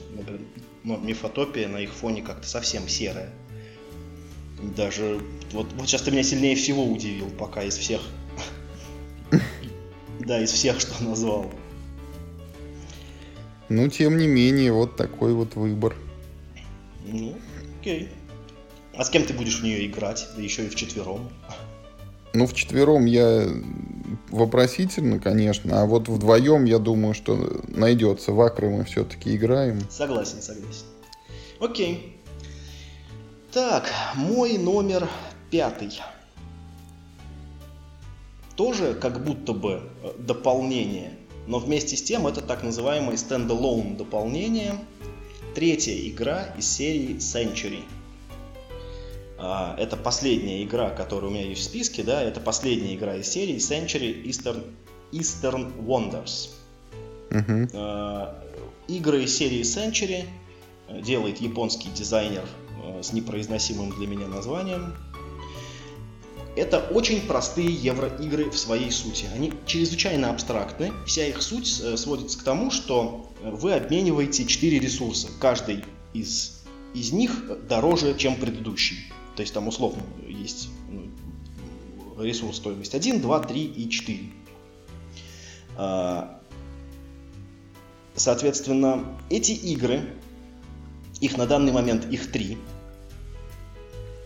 [0.84, 3.30] Но мифотопия на их фоне как-то совсем серая.
[4.76, 5.20] Даже,
[5.52, 8.00] вот, вот сейчас ты меня сильнее всего удивил, пока из всех...
[10.20, 11.52] Да, из всех, что назвал.
[13.68, 15.96] Ну, тем не менее, вот такой вот выбор.
[17.06, 17.34] Ну,
[17.80, 18.10] окей.
[18.96, 20.26] А с кем ты будешь в нее играть?
[20.36, 21.28] Да еще и в четвером.
[22.32, 23.48] Ну, в четвером я
[24.30, 28.32] вопросительно, конечно, а вот вдвоем я думаю, что найдется.
[28.32, 29.80] В Акры мы все-таки играем.
[29.90, 30.86] Согласен, согласен.
[31.60, 32.20] Окей.
[33.52, 35.08] Так, мой номер
[35.50, 35.98] пятый.
[38.54, 41.12] Тоже как будто бы э, дополнение
[41.46, 44.78] но вместе с тем это так называемое стендалone дополнение,
[45.54, 47.82] третья игра из серии Century.
[49.38, 53.28] А, это последняя игра, которая у меня есть в списке, да, это последняя игра из
[53.28, 54.64] серии Century Eastern,
[55.12, 56.50] Eastern Wonders.
[57.30, 58.34] Uh-huh.
[58.88, 60.24] Игры из серии Century
[61.02, 62.44] делает японский дизайнер
[62.82, 64.94] а, с непроизносимым для меня названием
[66.56, 69.26] это очень простые евроигры в своей сути.
[69.34, 70.90] Они чрезвычайно абстрактны.
[71.06, 75.28] Вся их суть э, сводится к тому, что вы обмениваете 4 ресурса.
[75.38, 76.62] Каждый из,
[76.94, 79.12] из них дороже, чем предыдущий.
[79.36, 84.20] То есть там условно есть ну, ресурс стоимость 1, 2, 3 и 4.
[85.76, 86.40] А,
[88.14, 90.10] соответственно, эти игры,
[91.20, 92.56] их на данный момент их три.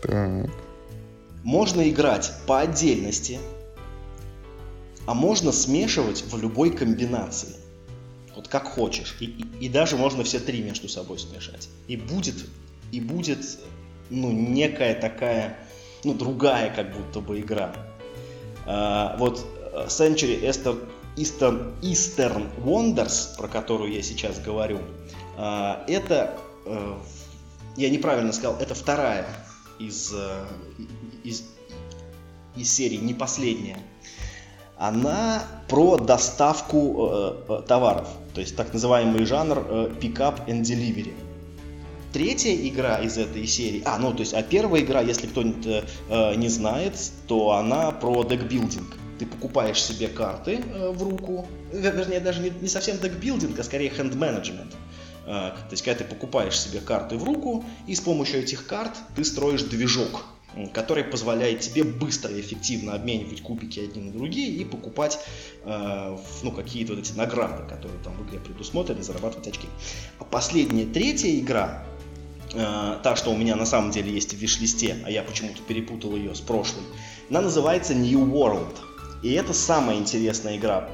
[0.01, 0.70] Так
[1.43, 3.39] можно играть по отдельности,
[5.05, 7.55] а можно смешивать в любой комбинации.
[8.35, 9.17] Вот как хочешь.
[9.19, 11.69] И, и, и даже можно все три между собой смешать.
[11.87, 12.35] И будет,
[12.91, 13.45] и будет
[14.09, 15.57] ну, некая такая,
[16.03, 17.73] ну, другая как будто бы игра.
[18.65, 24.79] А, вот э, Century Eastern, Eastern, Eastern Wonders, про которую я сейчас говорю,
[25.37, 27.01] а, это, а,
[27.75, 29.25] я неправильно сказал, это вторая
[29.79, 30.45] из, э,
[31.23, 31.43] из,
[32.55, 33.77] из серии, не последняя,
[34.77, 41.13] она про доставку э, э, товаров, то есть так называемый жанр э, pick-up and delivery.
[42.11, 45.83] Третья игра из этой серии, а, ну, то есть, а первая игра, если кто-нибудь э,
[46.09, 46.95] э не знает,
[47.27, 48.97] то она про декбилдинг.
[49.19, 53.91] Ты покупаешь себе карты э, в руку, вернее, даже не, не совсем декбилдинг, а скорее
[53.91, 54.73] хенд-менеджмент.
[55.25, 58.97] Э, то есть, когда ты покупаешь себе карты в руку, и с помощью этих карт
[59.15, 60.25] ты строишь движок
[60.73, 65.19] который позволяет тебе быстро и эффективно обменивать кубики одни на другие и покупать
[65.63, 69.67] э, ну, какие-то вот эти награды, которые там в игре предусмотрены, зарабатывать очки.
[70.19, 71.85] А последняя, третья игра,
[72.53, 76.15] э, та, что у меня на самом деле есть в виш-листе, а я почему-то перепутал
[76.15, 76.83] ее с прошлой,
[77.29, 78.75] она называется New World.
[79.23, 80.89] И это самая интересная игра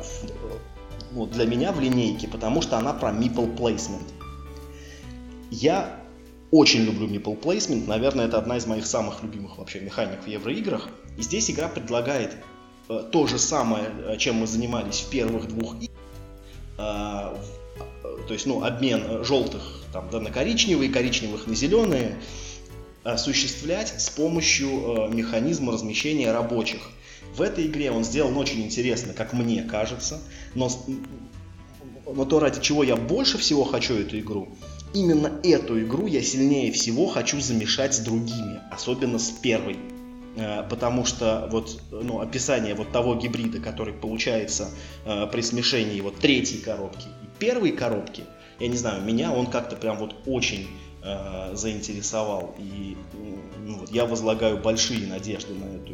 [1.11, 4.05] ну, для меня в линейке, потому что она про meeple placement.
[5.49, 5.96] Я
[6.51, 7.87] очень люблю Meeple Placement.
[7.87, 10.89] Наверное, это одна из моих самых любимых вообще механик в евроиграх.
[11.17, 12.37] И здесь игра предлагает
[12.89, 15.97] э, то же самое, э, чем мы занимались в первых двух играх.
[16.77, 17.35] Э,
[18.27, 22.17] то есть, ну, обмен желтых там, да, на коричневые, коричневых на зеленые
[23.03, 26.81] осуществлять с помощью э, механизма размещения рабочих.
[27.35, 30.19] В этой игре он сделан очень интересно, как мне кажется,
[30.55, 30.69] но,
[32.05, 34.49] но то, ради чего я больше всего хочу эту игру,
[34.93, 39.77] именно эту игру я сильнее всего хочу замешать с другими, особенно с первой.
[40.37, 44.69] Э, потому что вот ну, описание вот того гибрида, который получается
[45.05, 48.23] э, при смешении вот третьей коробки и первой коробки,
[48.59, 50.67] я не знаю, меня он как-то прям вот очень
[51.03, 52.55] э, заинтересовал.
[52.59, 52.95] И
[53.65, 55.93] ну, вот, я возлагаю большие надежды на эту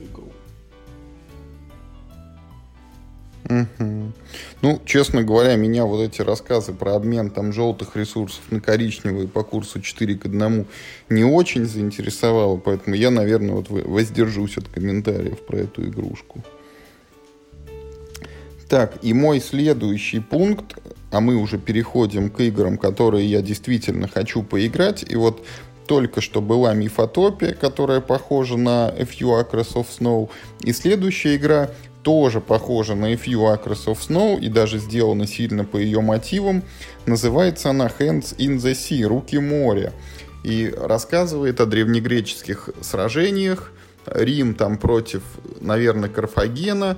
[3.50, 4.14] Угу.
[4.62, 9.44] Ну, честно говоря, меня вот эти рассказы про обмен там желтых ресурсов на коричневые по
[9.44, 10.66] курсу 4 к 1
[11.10, 16.44] не очень заинтересовало, поэтому я, наверное, вот воздержусь от комментариев про эту игрушку.
[18.70, 20.78] Так, и мой следующий пункт,
[21.12, 25.46] а мы уже переходим к играм, которые я действительно хочу поиграть, и вот
[25.86, 30.30] только что была Мифотопия, которая похожа на A Few of Snow,
[30.62, 31.70] и следующая игра
[32.04, 36.64] тоже похожа на A Few Acres of Snow и даже сделана сильно по ее мотивам.
[37.06, 39.94] Называется она Hands in the Sea, Руки моря.
[40.44, 43.72] И рассказывает о древнегреческих сражениях.
[44.06, 45.24] Рим там против,
[45.62, 46.98] наверное, Карфагена.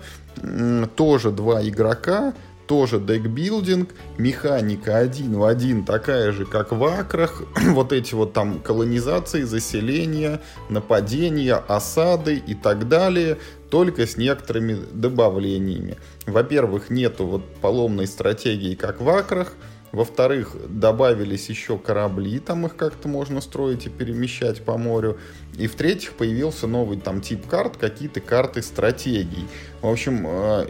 [0.95, 2.33] Тоже два игрока
[2.67, 8.59] тоже декбилдинг, механика один в один такая же, как в акрах, вот эти вот там
[8.59, 13.37] колонизации, заселения, нападения, осады и так далее,
[13.69, 15.97] только с некоторыми добавлениями.
[16.25, 19.53] Во-первых, нету вот поломной стратегии, как в акрах,
[19.95, 25.17] во-вторых, добавились еще корабли, там их как-то можно строить и перемещать по морю.
[25.57, 29.47] И в-третьих, появился новый там тип карт, какие-то карты стратегий.
[29.81, 30.67] В общем, э,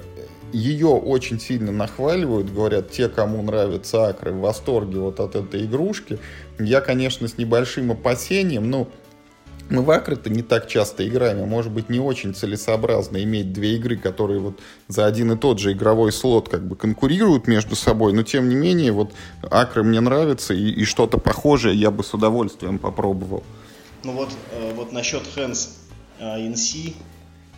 [0.54, 6.20] ее очень сильно нахваливают, говорят, те, кому нравятся акры, в восторге вот от этой игрушки.
[6.60, 8.88] Я, конечно, с небольшим опасением, но
[9.70, 13.76] мы в акры-то не так часто играем, а может быть не очень целесообразно иметь две
[13.76, 18.14] игры, которые вот за один и тот же игровой слот как бы конкурируют между собой,
[18.14, 22.14] но тем не менее вот акры мне нравятся и, и что-то похожее я бы с
[22.14, 23.44] удовольствием попробовал.
[24.04, 25.70] Ну вот, э, вот насчет Hands
[26.20, 26.94] э, in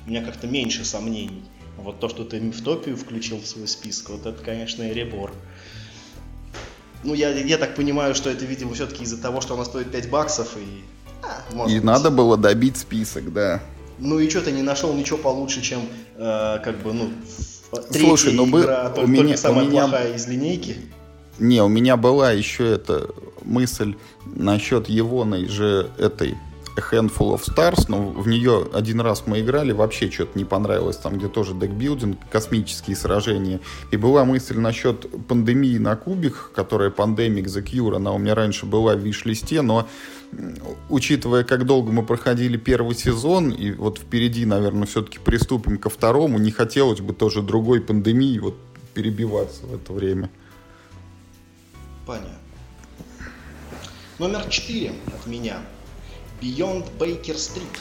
[0.06, 1.44] у меня как-то меньше сомнений.
[1.78, 5.32] Вот то, что ты мифтопию включил в свой список, вот это, конечно, ребор.
[7.04, 10.10] Ну, я, я так понимаю, что это, видимо, все-таки из-за того, что она стоит 5
[10.10, 10.84] баксов и...
[11.24, 11.84] А, и быть.
[11.84, 13.62] надо было добить список, да.
[14.00, 15.82] Ну и что ты не нашел ничего получше, чем,
[16.16, 17.12] э, как бы, ну,
[17.72, 19.82] третья Слушай, ну, игра, бы, у меня, только самая у меня...
[19.88, 20.78] плохая из линейки.
[21.40, 23.08] Не, у меня была еще эта
[23.44, 26.36] мысль насчет Евоной же этой
[26.78, 30.98] A Handful of Stars, но в нее один раз мы играли, вообще что-то не понравилось,
[30.98, 33.60] там где тоже декбилдинг, космические сражения.
[33.92, 38.68] И была мысль насчет пандемии на кубик, которая Pandemic The Cure, она у меня раньше
[38.68, 39.88] была в виш-листе, но
[40.90, 46.38] учитывая, как долго мы проходили первый сезон, и вот впереди, наверное, все-таки приступим ко второму,
[46.38, 48.56] не хотелось бы тоже другой пандемии вот
[48.94, 50.30] перебиваться в это время.
[52.06, 52.38] Понятно.
[54.20, 55.58] Номер четыре от меня–
[56.42, 57.80] Beyond Baker Street.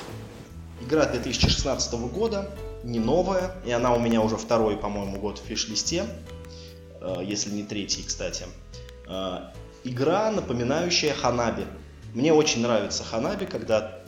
[0.81, 2.51] Игра 2016 года,
[2.85, 6.07] не новая, и она у меня уже второй, по-моему, год в фиш-листе,
[7.01, 8.47] э, если не третий, кстати.
[9.09, 9.51] Э,
[9.85, 11.67] игра, напоминающая Ханаби.
[12.15, 14.01] Мне очень нравится Ханаби, когда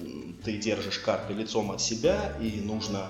[0.45, 3.09] ты держишь карты лицом от себя, и нужно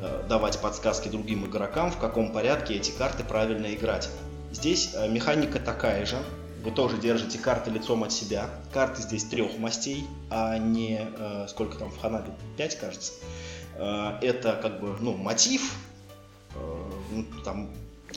[0.00, 4.08] э, давать подсказки другим игрокам, в каком порядке эти карты правильно играть.
[4.52, 6.16] Здесь механика такая же,
[6.66, 8.50] вы тоже держите карты лицом от себя.
[8.72, 12.32] Карты здесь трех мастей, а не э, сколько там в Ханабе?
[12.56, 13.12] Пять, кажется.
[13.76, 15.76] Э, это как бы, ну, мотив,
[16.56, 17.70] э, ну, там,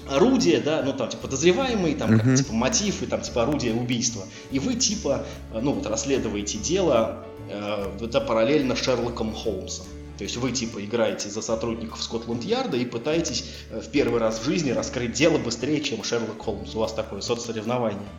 [0.09, 2.23] орудие, да, ну там типа подозреваемый, там uh-huh.
[2.23, 4.23] как, типа мотив и там типа орудие убийства.
[4.49, 9.85] И вы типа, э, ну вот расследуете дело, э, это параллельно Шерлоком Холмсом.
[10.19, 14.43] То есть вы типа играете за сотрудников Скотланд-Ярда и пытаетесь э, в первый раз в
[14.43, 16.75] жизни раскрыть дело быстрее, чем Шерлок Холмс.
[16.75, 18.09] У вас такое соцсоревнование.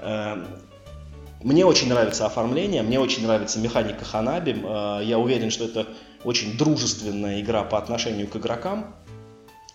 [0.00, 0.46] Эм,
[1.42, 4.52] мне очень нравится оформление, мне очень нравится механика Ханаби.
[4.62, 5.88] Э, я уверен, что это
[6.22, 8.94] очень дружественная игра по отношению к игрокам.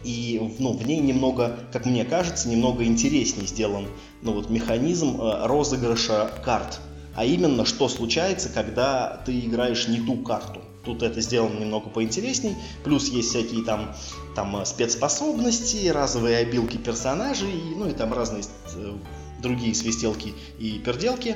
[0.02, 3.88] И ну, в ней немного, как мне кажется, немного интереснее сделан
[4.22, 6.80] ну, вот, механизм э, розыгрыша карт.
[7.16, 10.62] А именно, что случается, когда ты играешь не ту карту.
[10.84, 12.56] Тут это сделано немного поинтересней.
[12.84, 13.96] Плюс есть всякие там,
[14.36, 18.44] там э, спецспособности, разовые обилки персонажей, ну и там разные
[18.76, 18.94] э,
[19.42, 21.36] другие свистелки и перделки.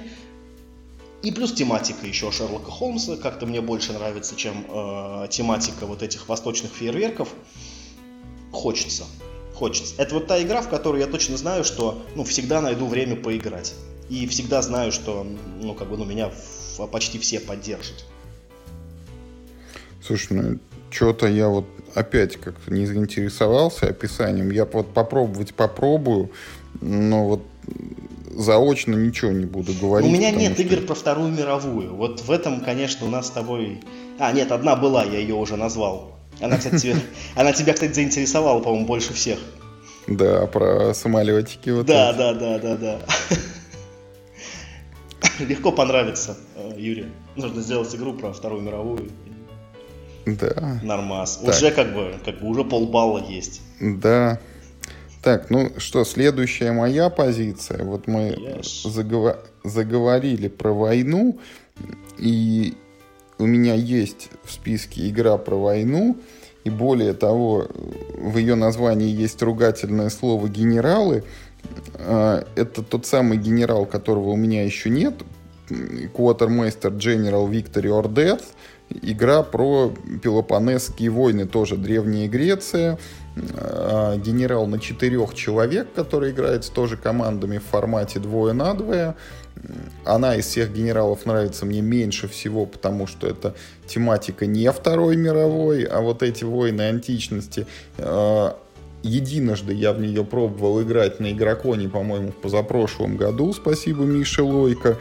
[1.23, 6.27] И плюс тематика еще Шерлока Холмса как-то мне больше нравится, чем э, тематика вот этих
[6.27, 7.29] восточных фейерверков.
[8.51, 9.03] Хочется,
[9.55, 9.95] хочется.
[9.97, 13.73] Это вот та игра, в которой я точно знаю, что ну всегда найду время поиграть
[14.09, 15.25] и всегда знаю, что
[15.61, 16.31] ну как бы ну меня
[16.91, 18.05] почти все поддержат.
[20.05, 24.51] Слушай, ну что-то я вот опять как-то не заинтересовался описанием.
[24.51, 26.31] Я вот попробовать попробую,
[26.81, 27.41] но вот
[28.35, 30.09] заочно ничего не буду говорить.
[30.09, 30.63] У меня нет что...
[30.63, 31.95] игр про Вторую мировую.
[31.95, 33.81] Вот в этом, конечно, у нас с тобой...
[34.19, 36.17] А, нет, одна была, я ее уже назвал.
[36.41, 36.95] Она, кстати, тебя,
[37.35, 39.39] она тебя, кстати, заинтересовала, по-моему, больше всех.
[40.07, 41.69] Да, про самолетики.
[41.69, 42.17] Вот да, эти.
[42.17, 42.99] да, да, да, да.
[45.39, 47.07] Легко понравится, э, Юрий.
[47.35, 49.09] Нужно сделать игру про Вторую мировую.
[50.25, 50.79] Да.
[50.81, 51.37] Нормас.
[51.37, 51.49] Так.
[51.49, 53.61] Уже как бы, как бы уже полбалла есть.
[53.79, 54.39] Да.
[55.21, 57.83] Так, ну что, следующая моя позиция.
[57.83, 58.89] Вот мы yes.
[58.89, 59.39] заговор...
[59.63, 61.39] заговорили про войну,
[62.17, 62.73] и
[63.37, 66.17] у меня есть в списке игра про войну,
[66.65, 67.67] и более того,
[68.17, 71.23] в ее названии есть ругательное слово «генералы».
[71.95, 75.13] А, это тот самый генерал, которого у меня еще нет,
[75.69, 78.43] Quartermaster General Victory or Death–
[78.89, 82.97] игра про Пелопонесские войны, тоже Древняя Греция.
[83.55, 89.15] А, генерал на четырех человек, который играется тоже командами в формате двое на двое.
[90.05, 93.55] Она из всех генералов нравится мне меньше всего, потому что это
[93.87, 97.65] тематика не Второй мировой, а вот эти войны античности.
[97.97, 98.57] А,
[99.03, 103.53] единожды я в нее пробовал играть на Игроконе, по-моему, в позапрошлом году.
[103.53, 104.97] Спасибо Мише Лойко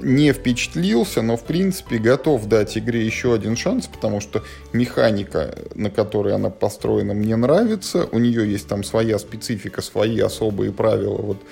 [0.00, 5.90] не впечатлился, но в принципе готов дать игре еще один шанс, потому что механика, на
[5.90, 8.08] которой она построена, мне нравится.
[8.12, 11.42] У нее есть там своя специфика, свои особые правила, вот,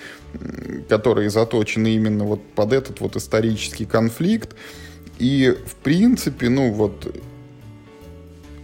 [0.88, 4.54] которые заточены именно вот под этот вот исторический конфликт.
[5.18, 7.14] И в принципе, ну вот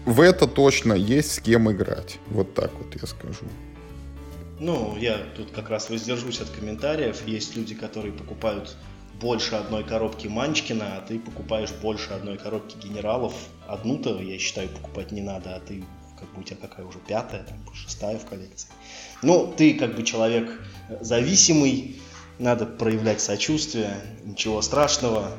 [0.04, 2.18] в это точно есть с кем играть.
[2.30, 3.46] Вот так вот я скажу.
[4.60, 7.26] Ну, я тут как раз воздержусь от комментариев.
[7.26, 8.76] Есть люди, которые покупают
[9.20, 13.34] больше одной коробки Манчкина, а ты покупаешь больше одной коробки генералов.
[13.66, 15.84] Одну-то, я считаю, покупать не надо, а ты,
[16.18, 18.68] как бы у тебя какая уже пятая, там, шестая в коллекции.
[19.22, 20.60] Ну, ты как бы человек
[21.00, 21.96] зависимый,
[22.38, 23.94] надо проявлять сочувствие,
[24.24, 25.30] ничего страшного,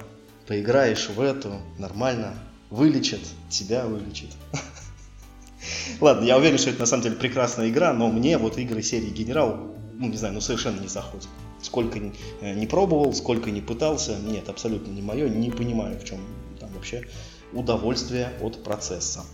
[0.47, 2.33] поиграешь в эту, нормально,
[2.69, 4.29] вылечит, тебя вылечит.
[5.99, 9.09] Ладно, я уверен, что это на самом деле прекрасная игра, но мне вот игры серии
[9.09, 11.27] Генерал, ну не знаю, ну совершенно не заходят.
[11.65, 11.99] Сколько
[12.41, 16.19] э, не пробовал, сколько не пытался, нет, абсолютно не мое, не понимаю, в чем
[16.59, 17.07] там вообще
[17.53, 19.25] удовольствие от процесса.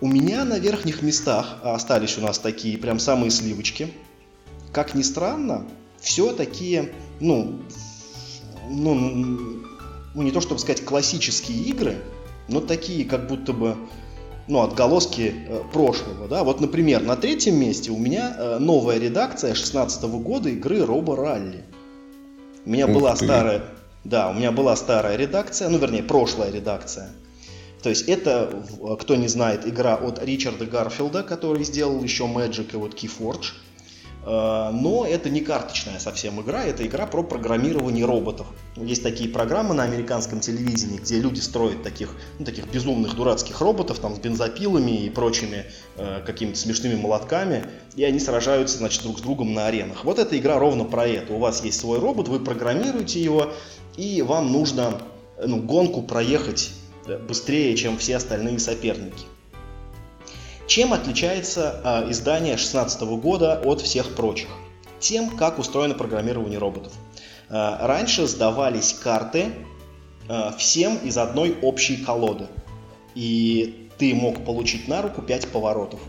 [0.00, 3.92] У меня на верхних местах остались у нас такие прям самые сливочки.
[4.72, 5.68] Как ни странно,
[6.00, 7.60] все такие, ну,
[8.70, 8.94] ну,
[10.14, 11.98] ну, не то чтобы сказать классические игры,
[12.48, 13.76] но такие как будто бы
[14.48, 16.44] ну, отголоски э, прошлого, да.
[16.44, 21.64] Вот, например, на третьем месте у меня э, новая редакция 16 года игры Робо Ралли.
[22.64, 23.24] У меня Ух была ты.
[23.24, 23.62] старая,
[24.04, 27.10] да, у меня была старая редакция, ну, вернее, прошлая редакция.
[27.82, 28.64] То есть это,
[29.00, 33.54] кто не знает, игра от Ричарда Гарфилда, который сделал еще Magic и вот Keyforge.
[34.24, 38.46] Э, но это не карточная совсем игра, это игра про программирование роботов.
[38.76, 43.98] Есть такие программы на американском телевидении, где люди строят таких, ну, таких безумных дурацких роботов
[43.98, 45.66] там, с бензопилами и прочими
[45.96, 47.66] э, какими-то смешными молотками,
[47.96, 50.04] и они сражаются значит, друг с другом на аренах.
[50.04, 51.32] Вот эта игра ровно про это.
[51.32, 53.52] У вас есть свой робот, вы программируете его,
[53.96, 55.00] и вам нужно
[55.44, 56.70] ну, гонку проехать
[57.06, 59.31] э, быстрее, чем все остальные соперники.
[60.72, 64.48] Чем отличается э, издание 2016 года от всех прочих?
[65.00, 66.94] Тем, как устроено программирование роботов.
[67.50, 69.52] Э, раньше сдавались карты
[70.30, 72.46] э, всем из одной общей колоды.
[73.14, 76.00] И ты мог получить на руку 5 поворотов.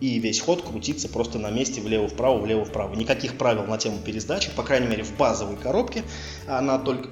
[0.00, 2.94] И весь ход крутиться просто на месте влево-вправо, влево-вправо.
[2.94, 6.04] Никаких правил на тему пересдачи, по крайней мере в базовой коробке,
[6.48, 7.10] она только,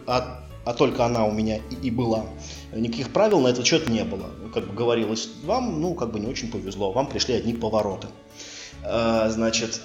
[0.65, 2.25] а, только она у меня и, и была.
[2.73, 4.31] Никаких правил на этот счет не было.
[4.53, 8.09] Как бы говорилось, вам, ну, как бы не очень повезло, вам пришли одни повороты.
[8.85, 9.81] А, значит,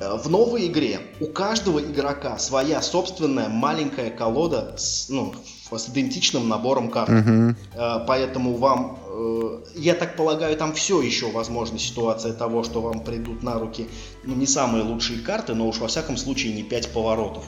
[0.00, 5.34] в новой игре у каждого игрока своя собственная маленькая колода с, ну,
[5.70, 7.10] с идентичным набором карт.
[7.10, 8.04] Uh-huh.
[8.06, 13.42] Поэтому вам, э, я так полагаю, там все еще возможна ситуация того, что вам придут
[13.42, 13.88] на руки
[14.24, 17.44] ну, не самые лучшие карты, но уж во всяком случае не 5 поворотов.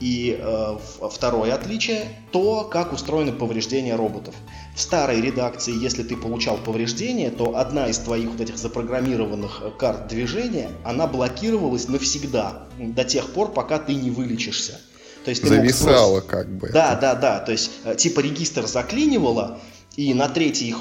[0.00, 0.78] И э,
[1.10, 4.34] второе отличие– то, как устроены повреждения роботов.
[4.74, 9.70] В старой редакции, если ты получал повреждение, то одна из твоих вот этих запрограммированных э,
[9.78, 14.80] карт движения, она блокировалась навсегда, до тех пор, пока ты не вылечишься.
[15.24, 16.70] То есть Зависала как бы.
[16.70, 17.38] Да, да, да.
[17.38, 19.60] То есть э, типа регистр заклинивало,
[19.96, 20.78] и на третий их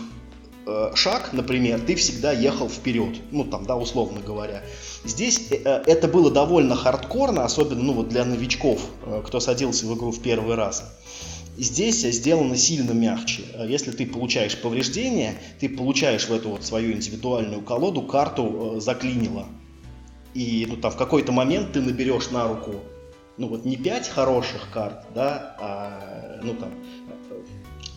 [0.66, 3.16] э, шаг, например, ты всегда ехал вперед.
[3.32, 4.64] Ну там, да, условно говоря.
[5.04, 9.98] Здесь э, это было довольно хардкорно, особенно ну, вот для новичков, э, кто садился в
[9.98, 10.84] игру в первый раз.
[11.58, 13.44] Здесь сделано сильно мягче.
[13.68, 19.46] Если ты получаешь повреждение, ты получаешь в эту вот свою индивидуальную колоду карту заклинила.
[20.34, 22.82] И ну, там, в какой-то момент ты наберешь на руку
[23.38, 26.72] ну вот не 5 хороших карт, да, а ну там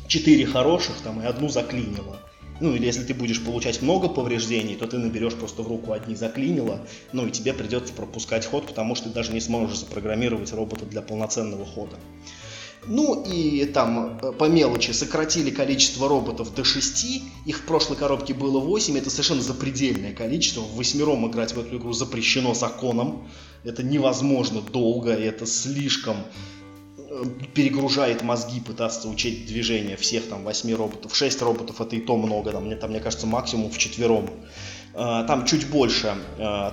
[0.08, 2.18] 4 хороших там и одну заклинило.
[2.61, 6.14] Ну или если ты будешь получать много повреждений, то ты наберешь просто в руку одни
[6.14, 10.86] заклинило, ну и тебе придется пропускать ход, потому что ты даже не сможешь запрограммировать робота
[10.86, 11.96] для полноценного хода.
[12.88, 18.32] Ну и там э, по мелочи сократили количество роботов до 6, их в прошлой коробке
[18.32, 23.28] было 8, это совершенно запредельное количество, в восьмером играть в эту игру запрещено законом,
[23.64, 26.16] это невозможно долго, это слишком
[27.54, 31.14] перегружает мозги пытаться учить движение всех там 8 роботов.
[31.14, 34.30] 6 роботов это и то много, там, мне, там, мне кажется, максимум в четвером.
[34.94, 36.14] Э, там чуть больше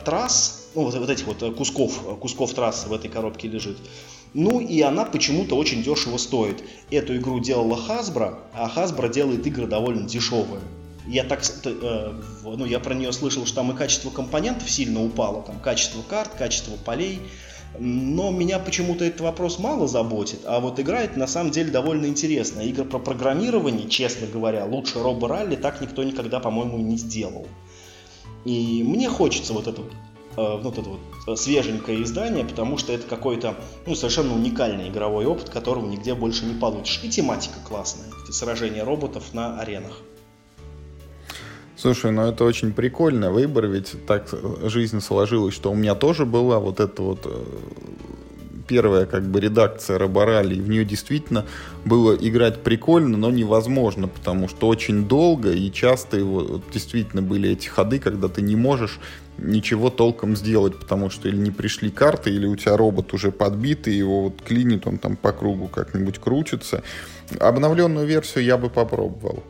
[0.06, 3.78] трасс, ну вот, вот этих вот кусков, кусков трассы в этой коробке лежит.
[4.34, 6.64] Ну и она почему-то очень дешево стоит.
[6.90, 10.62] Эту игру делала Hasbro, а Hasbro делает игры довольно дешевые.
[11.06, 12.14] Я так, э,
[12.44, 16.32] ну я про нее слышал, что там и качество компонентов сильно упало, там качество карт,
[16.38, 17.20] качество полей.
[17.80, 22.62] Но меня почему-то этот вопрос мало заботит, а вот играет на самом деле довольно интересно.
[22.62, 27.48] Игры про программирование, честно говоря, лучше Роба Ралли так никто никогда, по-моему, не сделал.
[28.46, 29.82] И мне хочется вот это
[30.36, 33.56] Э, вот это вот э, свеженькое издание, потому что это какой-то
[33.86, 37.02] ну, совершенно уникальный игровой опыт, которого нигде больше не получишь.
[37.04, 38.08] И тематика классная.
[38.24, 40.02] Эти сражения роботов на аренах.
[41.84, 44.30] Слушай, ну это очень прикольно выбор, ведь так
[44.64, 47.44] жизнь сложилась, что у меня тоже была вот эта вот э,
[48.70, 51.46] первая как бы редакция Роборали, в нее действительно
[51.84, 57.68] было играть прикольно, но невозможно, потому что очень долго и часто его, действительно были эти
[57.68, 59.02] ходы, когда ты не можешь
[59.38, 63.90] ничего толком сделать, потому что или не пришли карты, или у тебя робот уже подбит,
[63.90, 66.82] и его вот клинит, он там по кругу как-нибудь крутится.
[67.42, 69.44] Обновленную версию я бы попробовал.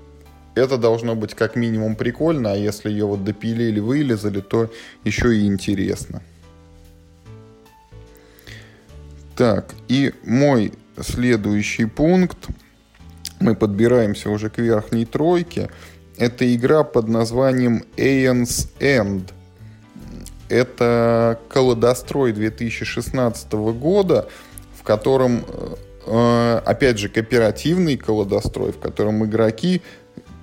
[0.56, 4.70] Это должно быть как минимум прикольно, а если ее вот допилили, вылезали, то
[5.04, 6.22] еще и интересно.
[9.36, 12.38] Так, и мой следующий пункт,
[13.40, 15.70] мы подбираемся уже к верхней тройке,
[16.18, 19.32] это игра под названием Aeon's End.
[20.50, 24.30] Это колодострой 2016 года,
[24.78, 25.44] в котором,
[26.06, 29.82] э, опять же, кооперативный колодострой, в котором игроки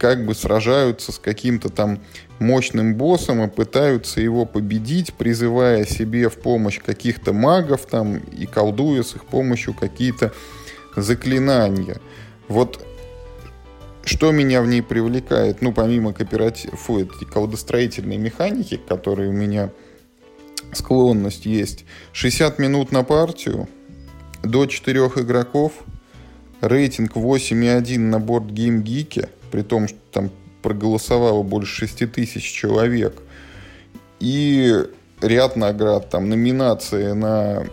[0.01, 2.01] как бы сражаются с каким-то там
[2.39, 9.03] мощным боссом и пытаются его победить, призывая себе в помощь каких-то магов там и колдуя
[9.03, 10.33] с их помощью какие-то
[10.97, 12.01] заклинания.
[12.49, 12.85] Вот
[14.07, 19.71] что меня в ней привлекает, ну, помимо кооператив, фу, этой колдостроительной механики, которые у меня
[20.73, 21.85] склонность есть,
[22.15, 23.69] 60 минут на партию,
[24.43, 25.73] до 4 игроков,
[26.63, 30.31] рейтинг 8,1 на борт GameGeek, при том, что там
[30.63, 33.23] проголосовало больше 6 тысяч человек.
[34.21, 34.75] И
[35.21, 37.65] ряд наград, там номинации на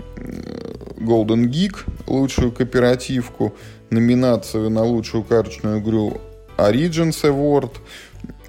[0.97, 3.55] Golden Geek, лучшую кооперативку,
[3.89, 6.19] номинацию на лучшую карточную игру
[6.57, 7.71] Origins Award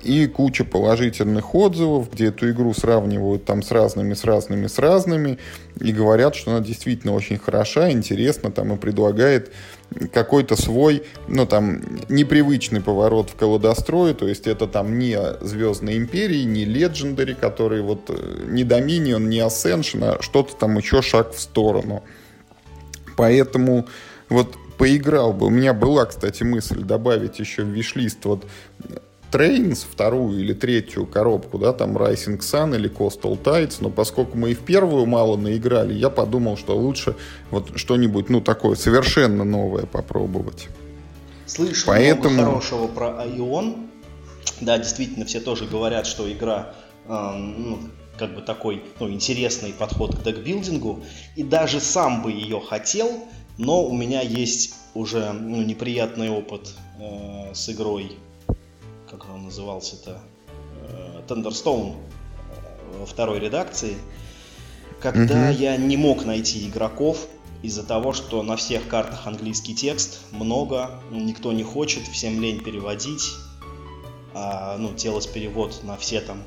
[0.02, 5.38] и куча положительных отзывов, где эту игру сравнивают там с разными, с разными, с разными
[5.80, 9.52] и говорят, что она действительно очень хороша, интересна там и предлагает
[10.12, 16.42] какой-то свой, ну там, непривычный поворот в колодострое, то есть это там не Звездные Империи,
[16.44, 21.40] не Legendary, который вот э, не Dominion, не Ascension, а что-то там еще шаг в
[21.40, 22.04] сторону.
[23.16, 23.86] Поэтому
[24.28, 25.46] вот поиграл бы.
[25.46, 28.46] У меня была, кстати, мысль добавить еще в вишлист вот
[29.30, 34.52] Trains, вторую или третью коробку, да, там Rising Sun или Coastal Tides, но поскольку мы
[34.52, 37.14] и в первую мало наиграли, я подумал, что лучше
[37.50, 40.68] вот что-нибудь, ну, такое совершенно новое попробовать.
[41.46, 42.34] Слышал Поэтому...
[42.34, 43.88] много хорошего про Ion.
[44.60, 46.74] Да, действительно, все тоже говорят, что игра
[47.06, 47.78] э, ну,
[48.18, 51.04] как бы такой ну, интересный подход к декбилдингу.
[51.36, 53.24] И даже сам бы ее хотел,
[53.56, 58.16] но у меня есть уже ну, неприятный опыт э, с игрой
[59.10, 60.20] как он назывался-то,
[61.28, 63.96] Thunderstone э, во второй редакции,
[65.00, 65.58] когда угу.
[65.58, 67.28] я не мог найти игроков
[67.62, 73.34] из-за того, что на всех картах английский текст много, никто не хочет, всем лень переводить,
[74.34, 76.42] а, ну, делать перевод на все там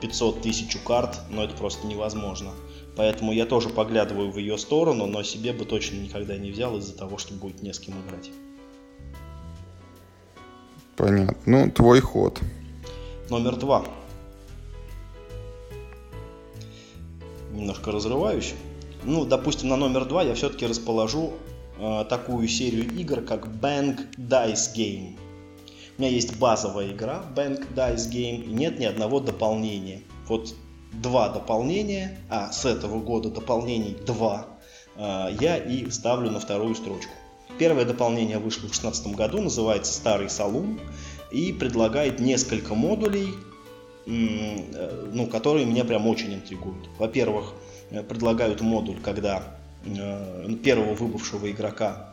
[0.00, 2.52] 500 э, тысяч карт, но это просто невозможно.
[2.96, 6.96] Поэтому я тоже поглядываю в ее сторону, но себе бы точно никогда не взял из-за
[6.96, 8.30] того, что будет не с кем играть.
[10.96, 11.36] Понятно.
[11.44, 12.40] Ну, твой ход.
[13.28, 13.84] Номер два.
[17.52, 18.54] Немножко разрываюсь.
[19.04, 21.32] Ну, допустим, на номер два я все-таки расположу
[21.78, 25.18] э, такую серию игр, как Bank Dice Game.
[25.98, 30.02] У меня есть базовая игра Bank Dice Game, и нет ни одного дополнения.
[30.28, 30.54] Вот
[30.92, 34.46] два дополнения, а с этого года дополнений два,
[34.96, 37.12] э, я и ставлю на вторую строчку.
[37.58, 40.78] Первое дополнение вышло в 2016 году, называется «Старый Салун»
[41.30, 43.34] и предлагает несколько модулей,
[44.06, 46.88] э, ну, которые меня прям очень интригуют.
[46.98, 47.54] Во-первых,
[47.90, 49.56] э, предлагают модуль, когда
[50.64, 52.12] первого выбывшего игрока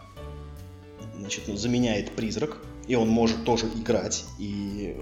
[1.18, 4.96] значит, заменяет призрак, и он может тоже играть, и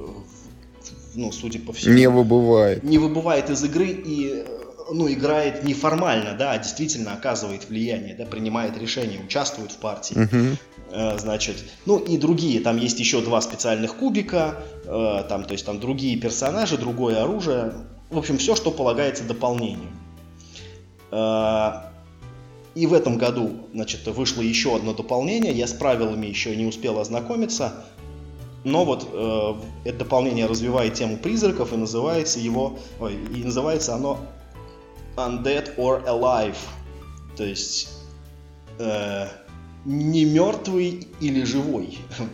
[1.13, 1.95] ну, судя по всему...
[1.95, 2.83] Не выбывает.
[2.83, 4.45] Не выбывает из игры и
[4.93, 10.15] ну, играет неформально, да, а действительно оказывает влияние, да, принимает решения, участвует в партии.
[10.15, 10.57] Uh-huh.
[11.17, 15.79] Значит, ну и другие, там есть еще два специальных кубика, э, там, то есть там
[15.79, 17.73] другие персонажи, другое оружие.
[18.09, 19.89] В общем, все, что полагается дополнению.
[21.11, 21.71] Э,
[22.75, 25.53] и в этом году, значит, вышло еще одно дополнение.
[25.53, 27.85] Я с правилами еще не успел ознакомиться.
[28.63, 29.53] Но вот э,
[29.85, 34.19] это дополнение развивает тему призраков и называется его, ой, и называется оно
[35.16, 36.57] Undead or Alive.
[37.36, 37.89] То есть
[38.80, 39.28] э,
[39.86, 41.99] не мертвый или живой.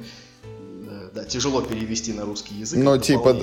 [1.14, 2.78] Да, тяжело перевести на русский язык.
[2.78, 3.36] Но типа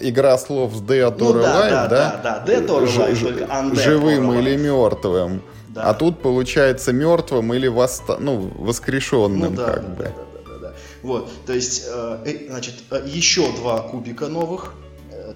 [0.00, 1.88] игра слов с Dead or ну, Alive, да?
[1.88, 5.42] Да, да, да, Dead or Alive, Ж- только Undead Живым или мертвым.
[5.68, 5.84] Да.
[5.84, 8.18] А тут получается мертвым или воста...
[8.18, 10.04] ну, воскрешенным, ну, да, как да, бы.
[10.46, 10.74] Да, да.
[11.02, 14.74] Вот, то есть, э, э, значит, э, еще два кубика новых,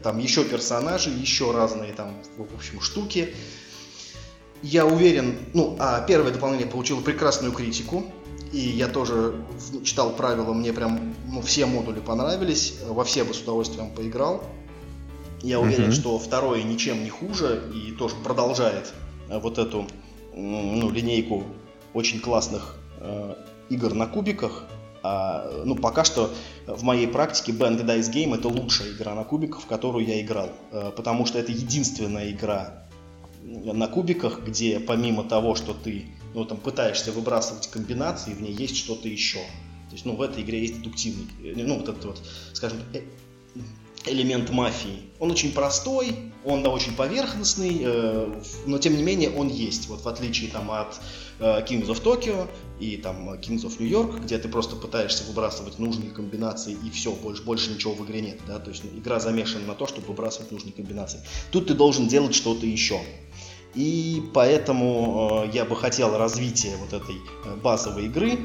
[0.07, 3.35] там еще персонажи, еще разные там, в общем, штуки.
[4.63, 8.05] Я уверен, ну, а первое дополнение получило прекрасную критику,
[8.53, 9.35] и я тоже
[9.83, 14.45] читал правила, мне прям, ну, все модули понравились, во все бы с удовольствием поиграл.
[15.43, 16.01] Я уверен, mm-hmm.
[16.01, 18.95] что второе ничем не хуже и тоже продолжает
[19.29, 19.89] вот эту
[20.33, 21.43] ну, линейку
[21.95, 23.35] очень классных э,
[23.71, 24.67] игр на кубиках.
[25.07, 26.33] А, ну, пока что
[26.67, 30.51] в моей практике Bang Dice Game это лучшая игра на кубиках, в которую я играл.
[30.73, 32.83] Э, потому что это единственная игра
[33.43, 38.77] на кубиках, где помимо того, что ты ну, там, пытаешься выбрасывать комбинации, в ней есть
[38.77, 39.39] что-то еще.
[39.39, 43.03] То есть, ну, в этой игре есть дедуктивный, э, ну, вот этот вот, скажем, э,
[44.07, 44.99] элемент мафии.
[45.21, 49.89] Он очень простой, он да, очень поверхностный, э, но тем не менее он есть.
[49.89, 51.01] Вот в отличие там от
[51.39, 52.49] Kings of Tokyo
[52.81, 57.13] и там Kings of New York, где ты просто пытаешься выбрасывать нужные комбинации и все,
[57.13, 58.39] больше, больше ничего в игре нет.
[58.47, 58.59] Да?
[58.59, 61.21] То есть ну, игра замешана на то, чтобы выбрасывать нужные комбинации.
[61.51, 63.01] Тут ты должен делать что-то еще.
[63.75, 68.39] И поэтому э, я бы хотел развития вот этой э, базовой игры.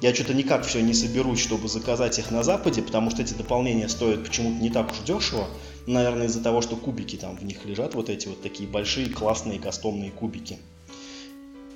[0.00, 3.88] Я что-то никак все не соберусь, чтобы заказать их на Западе, потому что эти дополнения
[3.88, 5.46] стоят почему-то не так уж дешево.
[5.86, 9.58] Наверное, из-за того, что кубики там в них лежат, вот эти вот такие большие классные
[9.58, 10.58] кастомные кубики.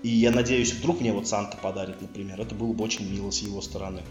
[0.03, 2.41] И я надеюсь, вдруг мне вот Санта подарит, например.
[2.41, 4.03] Это было бы очень мило с его стороны.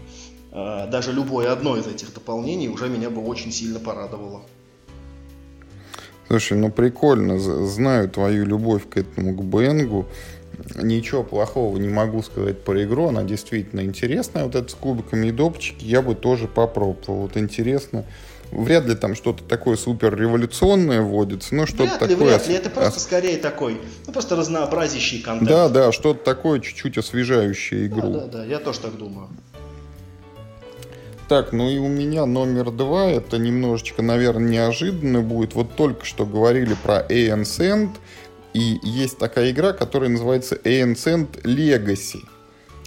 [0.50, 4.42] А, даже любое одно из этих дополнений уже меня бы очень сильно порадовало.
[6.28, 7.38] Слушай, ну прикольно.
[7.38, 10.06] Знаю твою любовь к этому, к Бенгу
[10.76, 13.08] ничего плохого не могу сказать про игру.
[13.08, 14.44] Она действительно интересная.
[14.44, 17.22] Вот это с кубиками и допчики я бы тоже попробовал.
[17.22, 18.04] Вот интересно.
[18.52, 22.16] Вряд ли там что-то такое супер революционное вводится, но что-то такое...
[22.16, 23.02] Вряд ли, это просто ос...
[23.04, 25.48] скорее такой, ну просто разнообразящий контент.
[25.48, 28.12] Да, да, что-то такое чуть-чуть освежающее игру.
[28.12, 29.28] Да, да, да, я тоже так думаю.
[31.28, 35.54] Так, ну и у меня номер два, это немножечко, наверное, неожиданно будет.
[35.54, 37.92] Вот только что говорили про Ancient,
[38.52, 42.20] и есть такая игра, которая называется Ancient Legacy.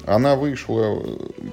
[0.05, 1.01] Она вышла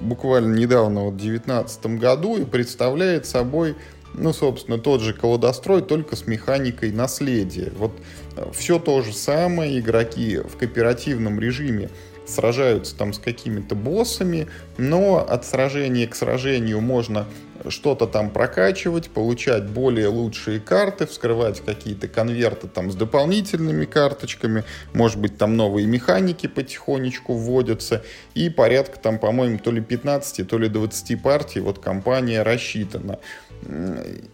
[0.01, 3.75] буквально недавно, вот в 2019 году, и представляет собой,
[4.13, 7.71] ну, собственно, тот же колодострой, только с механикой наследия.
[7.77, 7.91] Вот
[8.35, 11.89] э, все то же самое, игроки в кооперативном режиме
[12.25, 14.47] сражаются там с какими-то боссами,
[14.77, 17.27] но от сражения к сражению можно
[17.69, 25.19] что-то там прокачивать, получать более лучшие карты, вскрывать какие-то конверты там с дополнительными карточками, может
[25.19, 28.03] быть там новые механики потихонечку вводятся,
[28.33, 33.19] и порядка там, по-моему, то ли 15, то ли 20 партий вот компания рассчитана.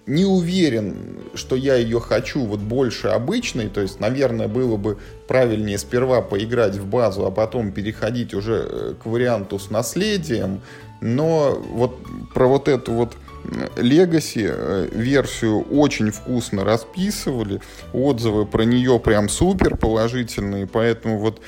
[0.06, 0.96] Не уверен,
[1.36, 6.76] что я ее хочу вот больше обычной, то есть, наверное, было бы правильнее сперва поиграть
[6.76, 10.62] в базу, а потом переходить уже э, к варианту с наследием,
[11.02, 12.00] но вот
[12.34, 17.62] про вот эту вот Legacy э, версию очень вкусно расписывали,
[17.94, 21.42] отзывы про нее прям супер положительные, поэтому вот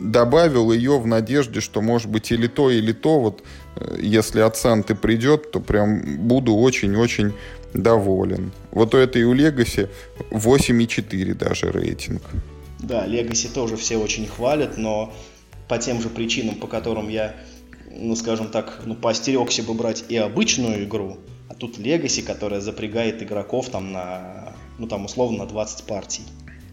[0.00, 3.42] добавил ее в надежде, что может быть или то, или то, вот
[3.76, 7.32] э, если от Санты придет, то прям буду очень-очень
[7.74, 8.52] доволен.
[8.70, 9.88] Вот у этой у Legacy
[10.30, 12.22] 8,4 даже рейтинг.
[12.78, 15.12] Да, Legacy тоже все очень хвалят, но
[15.68, 17.34] по тем же причинам, по которым я,
[17.98, 21.18] ну, скажем так, ну, поостерегся бы брать и обычную игру,
[21.48, 26.22] а тут Legacy, которая запрягает игроков там на, ну, там, условно, на 20 партий.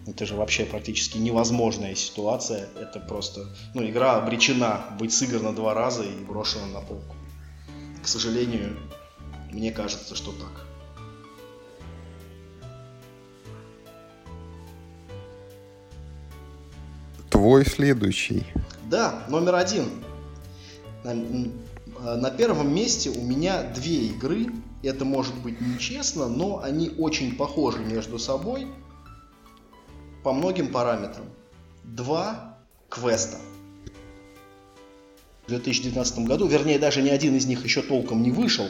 [0.06, 2.68] Это же вообще практически невозможная ситуация.
[2.80, 3.46] Это просто...
[3.74, 7.16] Ну, игра обречена быть сыграна два раза и брошена на полку.
[8.02, 8.78] К сожалению,
[9.52, 10.66] мне кажется, что так.
[17.30, 18.46] Твой следующий.
[18.90, 19.86] Да, номер один.
[21.04, 24.48] На, на первом месте у меня две игры.
[24.82, 28.68] Это может быть нечестно, но они очень похожи между собой
[30.24, 31.26] по многим параметрам.
[31.84, 32.58] Два
[32.90, 33.38] квеста.
[35.46, 38.66] В 2019 году, вернее, даже ни один из них еще толком не вышел.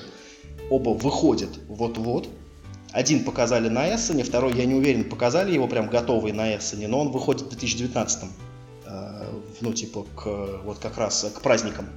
[0.69, 2.29] Оба выходят вот-вот.
[2.91, 6.99] Один показали на Эссене, второй, я не уверен, показали его прям готовый на Эссене, но
[6.99, 8.23] он выходит в 2019
[8.85, 9.25] э,
[9.61, 11.87] ну, типа, к, вот как раз к праздникам.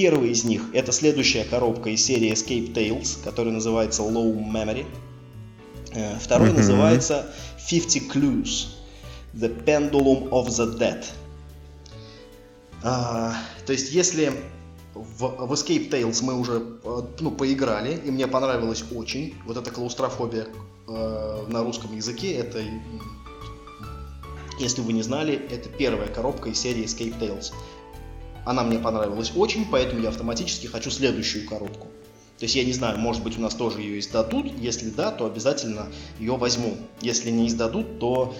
[0.00, 4.86] Первый из них это следующая коробка из серии Escape Tales, которая называется Low Memory.
[5.92, 6.56] Э, второй mm-hmm.
[6.56, 7.26] называется
[7.68, 8.68] 50 Clues.
[9.34, 11.04] The Pendulum of the Dead.
[12.82, 13.34] А,
[13.66, 14.32] то есть, если
[14.94, 19.70] в, в Escape Tales мы уже э, ну, поиграли, и мне понравилось очень, вот эта
[19.70, 20.46] клаустрофобия
[20.88, 22.64] э, на русском языке, это,
[24.58, 27.52] если вы не знали, это первая коробка из серии Escape Tales.
[28.44, 31.88] Она мне понравилась очень, поэтому я автоматически хочу следующую коробку.
[32.38, 34.46] То есть я не знаю, может быть у нас тоже ее издадут.
[34.58, 35.88] Если да, то обязательно
[36.18, 36.76] ее возьму.
[37.02, 38.34] Если не издадут, то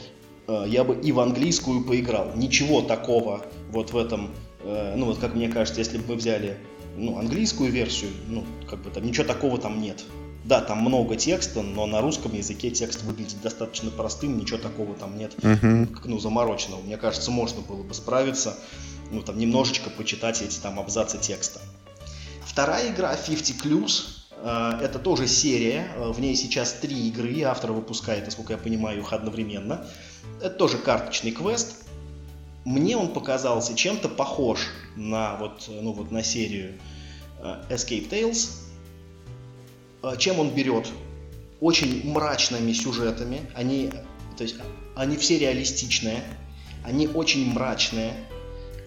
[0.48, 2.32] э, я бы и в английскую поиграл.
[2.34, 4.30] Ничего такого вот в этом,
[4.62, 6.57] э, ну вот как мне кажется, если бы мы взяли
[6.96, 10.03] ну, английскую версию, ну как бы там ничего такого там нет.
[10.45, 15.18] Да, там много текста, но на русском языке текст выглядит достаточно простым, ничего такого там
[15.18, 16.01] нет, uh-huh.
[16.05, 16.80] ну, замороченного.
[16.80, 18.57] Мне кажется, можно было бы справиться,
[19.11, 21.61] ну, там, немножечко почитать эти там абзацы текста.
[22.43, 27.72] Вторая игра 50 Clues, э, это тоже серия, э, в ней сейчас три игры, автор
[27.72, 29.86] выпускает, насколько я понимаю, их одновременно.
[30.41, 31.84] Это тоже карточный квест.
[32.64, 36.78] Мне он показался чем-то похож на, вот, ну, вот, на серию
[37.41, 38.69] э, Escape Tales.
[40.18, 40.88] Чем он берет?
[41.61, 43.42] Очень мрачными сюжетами.
[43.55, 43.90] Они,
[44.36, 44.57] то есть,
[44.96, 46.22] они все реалистичные,
[46.84, 48.14] они очень мрачные,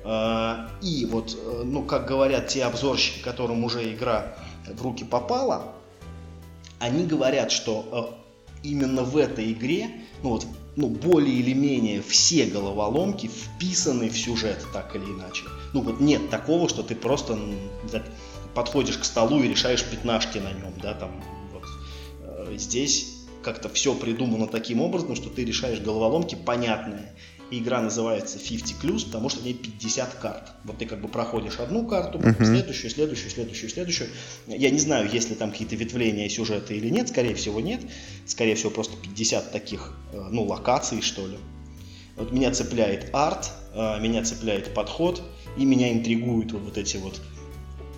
[0.03, 4.35] а, и вот, э, ну, как говорят те обзорщики, которым уже игра
[4.67, 5.73] в руки попала,
[6.79, 8.19] они говорят, что
[8.63, 9.89] э, именно в этой игре,
[10.21, 10.45] ну вот,
[10.75, 15.43] ну, более или менее все головоломки вписаны в сюжет, так или иначе.
[15.71, 17.39] Ну вот нет такого, что ты просто
[18.55, 21.63] подходишь к столу и решаешь пятнашки на нем, да, там, вот.
[22.21, 27.13] Э, здесь как-то все придумано таким образом, что ты решаешь головоломки понятные
[27.53, 30.51] и игра называется 50 Clues, потому что в ней 50 карт.
[30.63, 32.43] Вот ты как бы проходишь одну карту, uh-huh.
[32.43, 34.09] следующую, следующую, следующую, следующую.
[34.47, 37.81] Я не знаю, есть ли там какие-то ветвления сюжета или нет, скорее всего нет.
[38.25, 41.37] Скорее всего просто 50 таких, э, ну, локаций, что ли.
[42.15, 45.21] Вот меня цепляет арт, э, меня цепляет подход,
[45.57, 47.21] и меня интригуют вот эти вот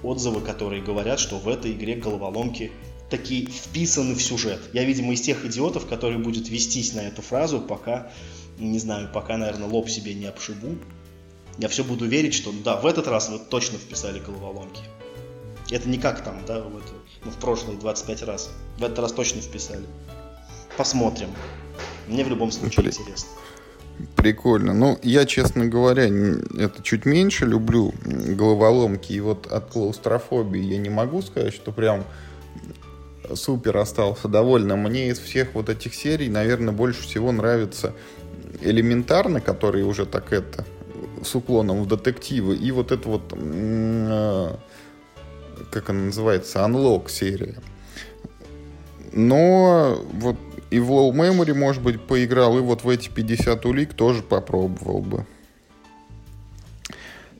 [0.05, 2.71] отзывы, которые говорят, что в этой игре головоломки
[3.09, 4.59] такие вписаны в сюжет.
[4.73, 8.11] Я, видимо, из тех идиотов, которые будут вестись на эту фразу, пока
[8.57, 10.77] не знаю, пока, наверное, лоб себе не обшибу.
[11.57, 14.81] Я все буду верить, что да, в этот раз вы точно вписали головоломки.
[15.71, 16.87] Это не как там, да, в, это,
[17.23, 18.51] ну, в прошлые 25 раз.
[18.77, 19.85] В этот раз точно вписали.
[20.77, 21.29] Посмотрим.
[22.07, 22.91] Мне в любом случае При...
[22.91, 23.29] интересно.
[24.15, 24.73] Прикольно.
[24.73, 29.13] Ну, я, честно говоря, это чуть меньше люблю головоломки.
[29.13, 32.03] И вот от клаустрофобии я не могу сказать, что прям
[33.33, 34.75] супер остался довольна.
[34.75, 37.93] Мне из всех вот этих серий, наверное, больше всего нравится
[38.61, 40.65] элементарно, который уже так это
[41.23, 44.55] с уклоном в детективы, и вот это вот, э,
[45.71, 47.55] как она называется, Unlock серия.
[49.11, 50.37] Но вот
[50.71, 54.99] и в Low Memory, может быть, поиграл, и вот в эти 50 улик тоже попробовал
[54.99, 55.25] бы.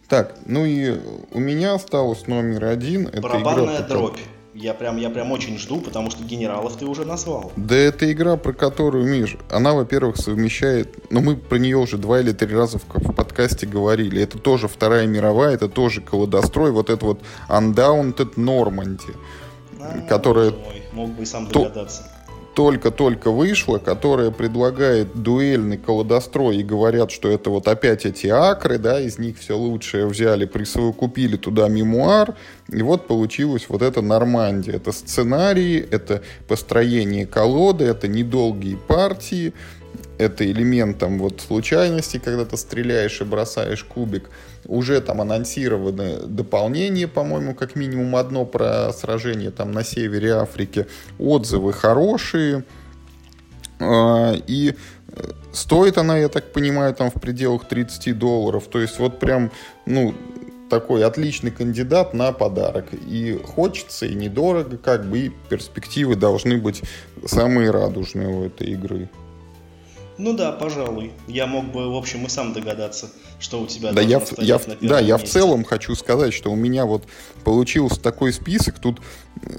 [0.08, 1.00] Так, ну и
[1.32, 3.08] у меня осталось номер один.
[3.08, 4.20] Это Барабанная игра, дробь.
[4.54, 7.52] Я прям, я прям очень жду, потому что генералов ты уже назвал.
[7.58, 10.96] Да это игра, про которую, Миш, она, во-первых, совмещает...
[11.12, 14.22] Ну, мы про нее уже два или три раза в, в подкасте говорили.
[14.22, 16.72] Это тоже Вторая мировая, это тоже колодострой.
[16.72, 19.14] Вот это вот Undaunted Normandy.
[19.82, 20.52] А, которая...
[20.52, 22.15] Мой, мог бы и сам догадаться
[22.56, 29.00] только-только вышла, которая предлагает дуэльный колодострой и говорят, что это вот опять эти акры, да,
[29.00, 32.36] из них все лучшее взяли, присовокупили туда мемуар,
[32.70, 34.76] и вот получилось вот это Нормандия.
[34.76, 39.54] Это сценарии, это построение колоды, это недолгие партии,
[40.18, 44.30] это элементом вот случайности, когда ты стреляешь и бросаешь кубик.
[44.66, 50.88] Уже там анонсированы дополнения, по-моему, как минимум одно про сражение там на севере Африки.
[51.20, 52.64] Отзывы хорошие.
[53.80, 54.74] А, и
[55.08, 58.68] э, стоит она, я так понимаю, там в пределах 30 долларов.
[58.72, 59.52] То есть вот прям,
[59.86, 60.16] ну,
[60.70, 62.88] такой отличный кандидат на подарок.
[63.08, 66.82] И хочется, и недорого, как бы, и перспективы должны быть
[67.26, 69.10] самые радужные у этой игры.
[70.18, 71.12] Ну да, пожалуй.
[71.28, 73.10] Я мог бы, в общем, и сам догадаться,
[73.40, 75.28] что у тебя да я, я, на Да, я месте.
[75.28, 77.04] в целом хочу сказать, что у меня вот
[77.44, 78.80] получился такой список.
[78.80, 79.02] Тут
[79.42, 79.50] э,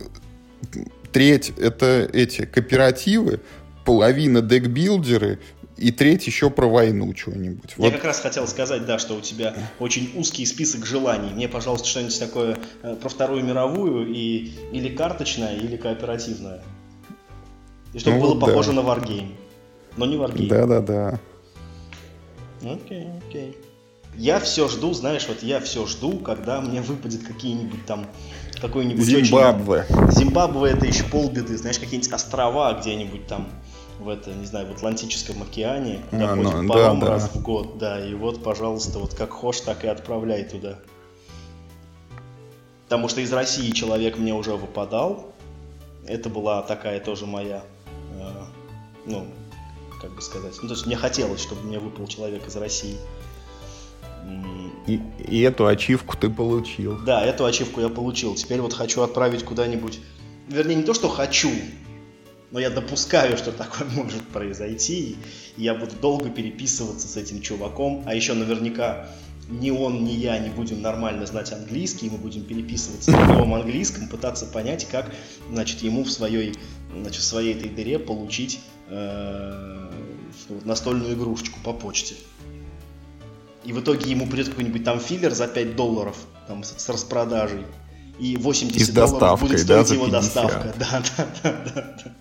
[1.12, 3.40] треть это эти кооперативы,
[3.84, 5.40] половина декбилдеры,
[5.76, 7.74] и треть еще про войну чего-нибудь.
[7.76, 7.92] Я вот.
[7.92, 11.34] как раз хотел сказать, да, что у тебя очень узкий список желаний.
[11.34, 16.62] Мне, пожалуйста, что-нибудь такое э, про Вторую мировую и или карточное, или кооперативное.
[17.92, 18.46] И чтобы ну, было да.
[18.46, 19.34] похоже на Wargame.
[19.96, 20.48] Но не Wargame.
[20.48, 21.20] Да-да-да.
[22.62, 23.56] Окей, окей.
[24.16, 28.06] Я все жду, знаешь, вот я все жду, когда мне выпадет какие-нибудь там
[28.60, 29.86] какой-нибудь Зимбабве.
[29.88, 30.12] Очень...
[30.12, 33.48] Зимбабве это еще полбеды, знаешь, какие-нибудь острова где-нибудь там
[33.98, 37.38] в это, не знаю, в Атлантическом океане, куда а, ходит ну, паром да, раз да.
[37.38, 40.78] в год, да, и вот, пожалуйста, вот как хочешь, так и отправляй туда.
[42.84, 45.32] Потому что из России человек мне уже выпадал,
[46.06, 47.62] это была такая тоже моя,
[48.20, 48.30] э,
[49.06, 49.26] ну,
[50.00, 52.96] как бы сказать, ну, то есть мне хотелось, чтобы мне выпал человек из России.
[54.86, 56.98] И, и эту ачивку ты получил.
[57.04, 58.34] Да, эту ачивку я получил.
[58.34, 59.98] Теперь вот хочу отправить куда-нибудь.
[60.48, 61.50] Вернее, не то, что хочу,
[62.50, 65.16] но я допускаю, что такое может произойти,
[65.56, 69.08] и я буду долго переписываться с этим чуваком, а еще наверняка
[69.48, 74.08] ни он, ни я не будем нормально знать английский, мы будем переписываться на новом английском,
[74.08, 75.12] пытаться понять, как,
[75.50, 76.54] значит, ему в своей,
[76.92, 79.85] значит, в своей этой дыре получить э,
[80.64, 82.14] настольную игрушечку по почте.
[83.64, 86.16] И в итоге ему придет какой-нибудь там филлер за 5 долларов
[86.46, 87.64] там, с, распродажей.
[88.18, 90.74] И 80 и долларов будет стоить да, его доставка.
[90.78, 92.16] Да, да, да, да, да.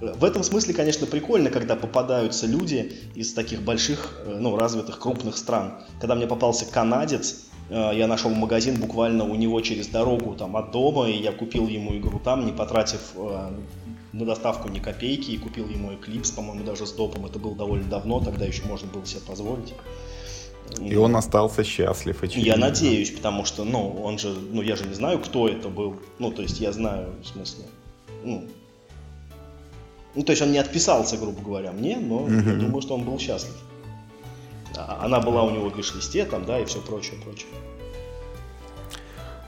[0.00, 5.36] В этом смысле, конечно, прикольно, когда попадаются люди из таких больших, э, ну, развитых, крупных
[5.36, 5.74] стран.
[6.00, 10.70] Когда мне попался канадец, э, я нашел магазин буквально у него через дорогу там, от
[10.70, 13.50] дома, и я купил ему игру там, не потратив э,
[14.12, 17.26] на доставку ни копейки, и купил ему Eclipse, по-моему, даже с допом.
[17.26, 19.74] Это было довольно давно, тогда еще можно было себе позволить.
[20.80, 22.46] И он остался счастлив, очевидно.
[22.46, 25.96] Я надеюсь, потому что, ну, он же, ну, я же не знаю, кто это был.
[26.18, 27.64] Ну, то есть я знаю, в смысле,
[28.24, 28.48] ну,
[30.14, 32.32] ну, то есть он не отписался, грубо говоря, мне, но угу.
[32.32, 33.56] я думаю, что он был счастлив.
[34.76, 37.48] А, она была у него в виш-листе там, да, и все прочее, прочее.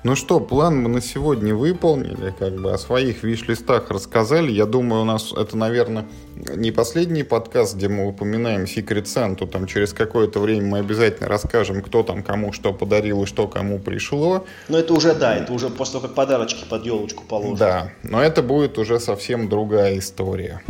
[0.05, 4.51] Ну что, план мы на сегодня выполнили, как бы о своих виш-листах рассказали.
[4.51, 9.47] Я думаю, у нас это, наверное, не последний подкаст, где мы упоминаем Secret Santa.
[9.47, 13.79] Там через какое-то время мы обязательно расскажем, кто там кому что подарил и что кому
[13.79, 14.45] пришло.
[14.69, 17.59] Но это уже, да, это уже после того, как подарочки под елочку положат.
[17.61, 20.63] Да, но это будет уже совсем другая история.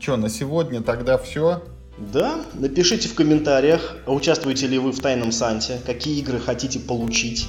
[0.00, 1.60] Что, на сегодня тогда все?
[1.98, 7.46] Да, напишите в комментариях, участвуете ли вы в Тайном Санте, какие игры хотите получить,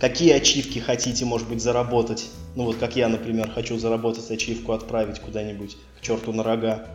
[0.00, 2.28] какие ачивки хотите, может быть, заработать.
[2.54, 6.86] Ну вот как я, например, хочу заработать ачивку, отправить куда-нибудь к черту на рога.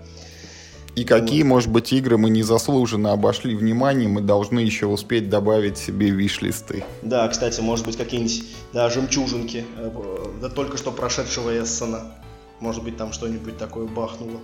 [0.95, 1.49] И какие, вот.
[1.49, 6.83] может быть, игры мы незаслуженно обошли вниманием, мы должны еще успеть добавить себе виш-листы.
[7.01, 8.43] Да, кстати, может быть, какие-нибудь
[8.73, 9.91] да, жемчужинки, э,
[10.39, 12.13] да только что прошедшего Эссена.
[12.59, 14.39] Может быть, там что-нибудь такое бахнуло.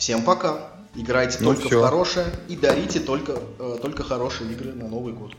[0.00, 0.70] Всем пока.
[0.94, 1.78] Играйте ну только все.
[1.78, 5.32] в хорошее и дарите только, э, только хорошие игры на Новый год.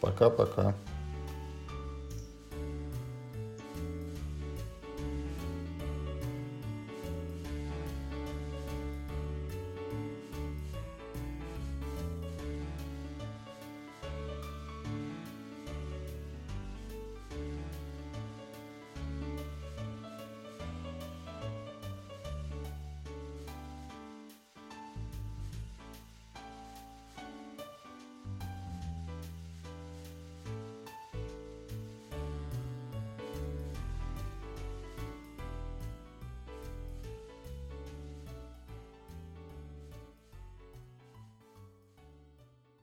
[0.00, 0.74] Пока-пока.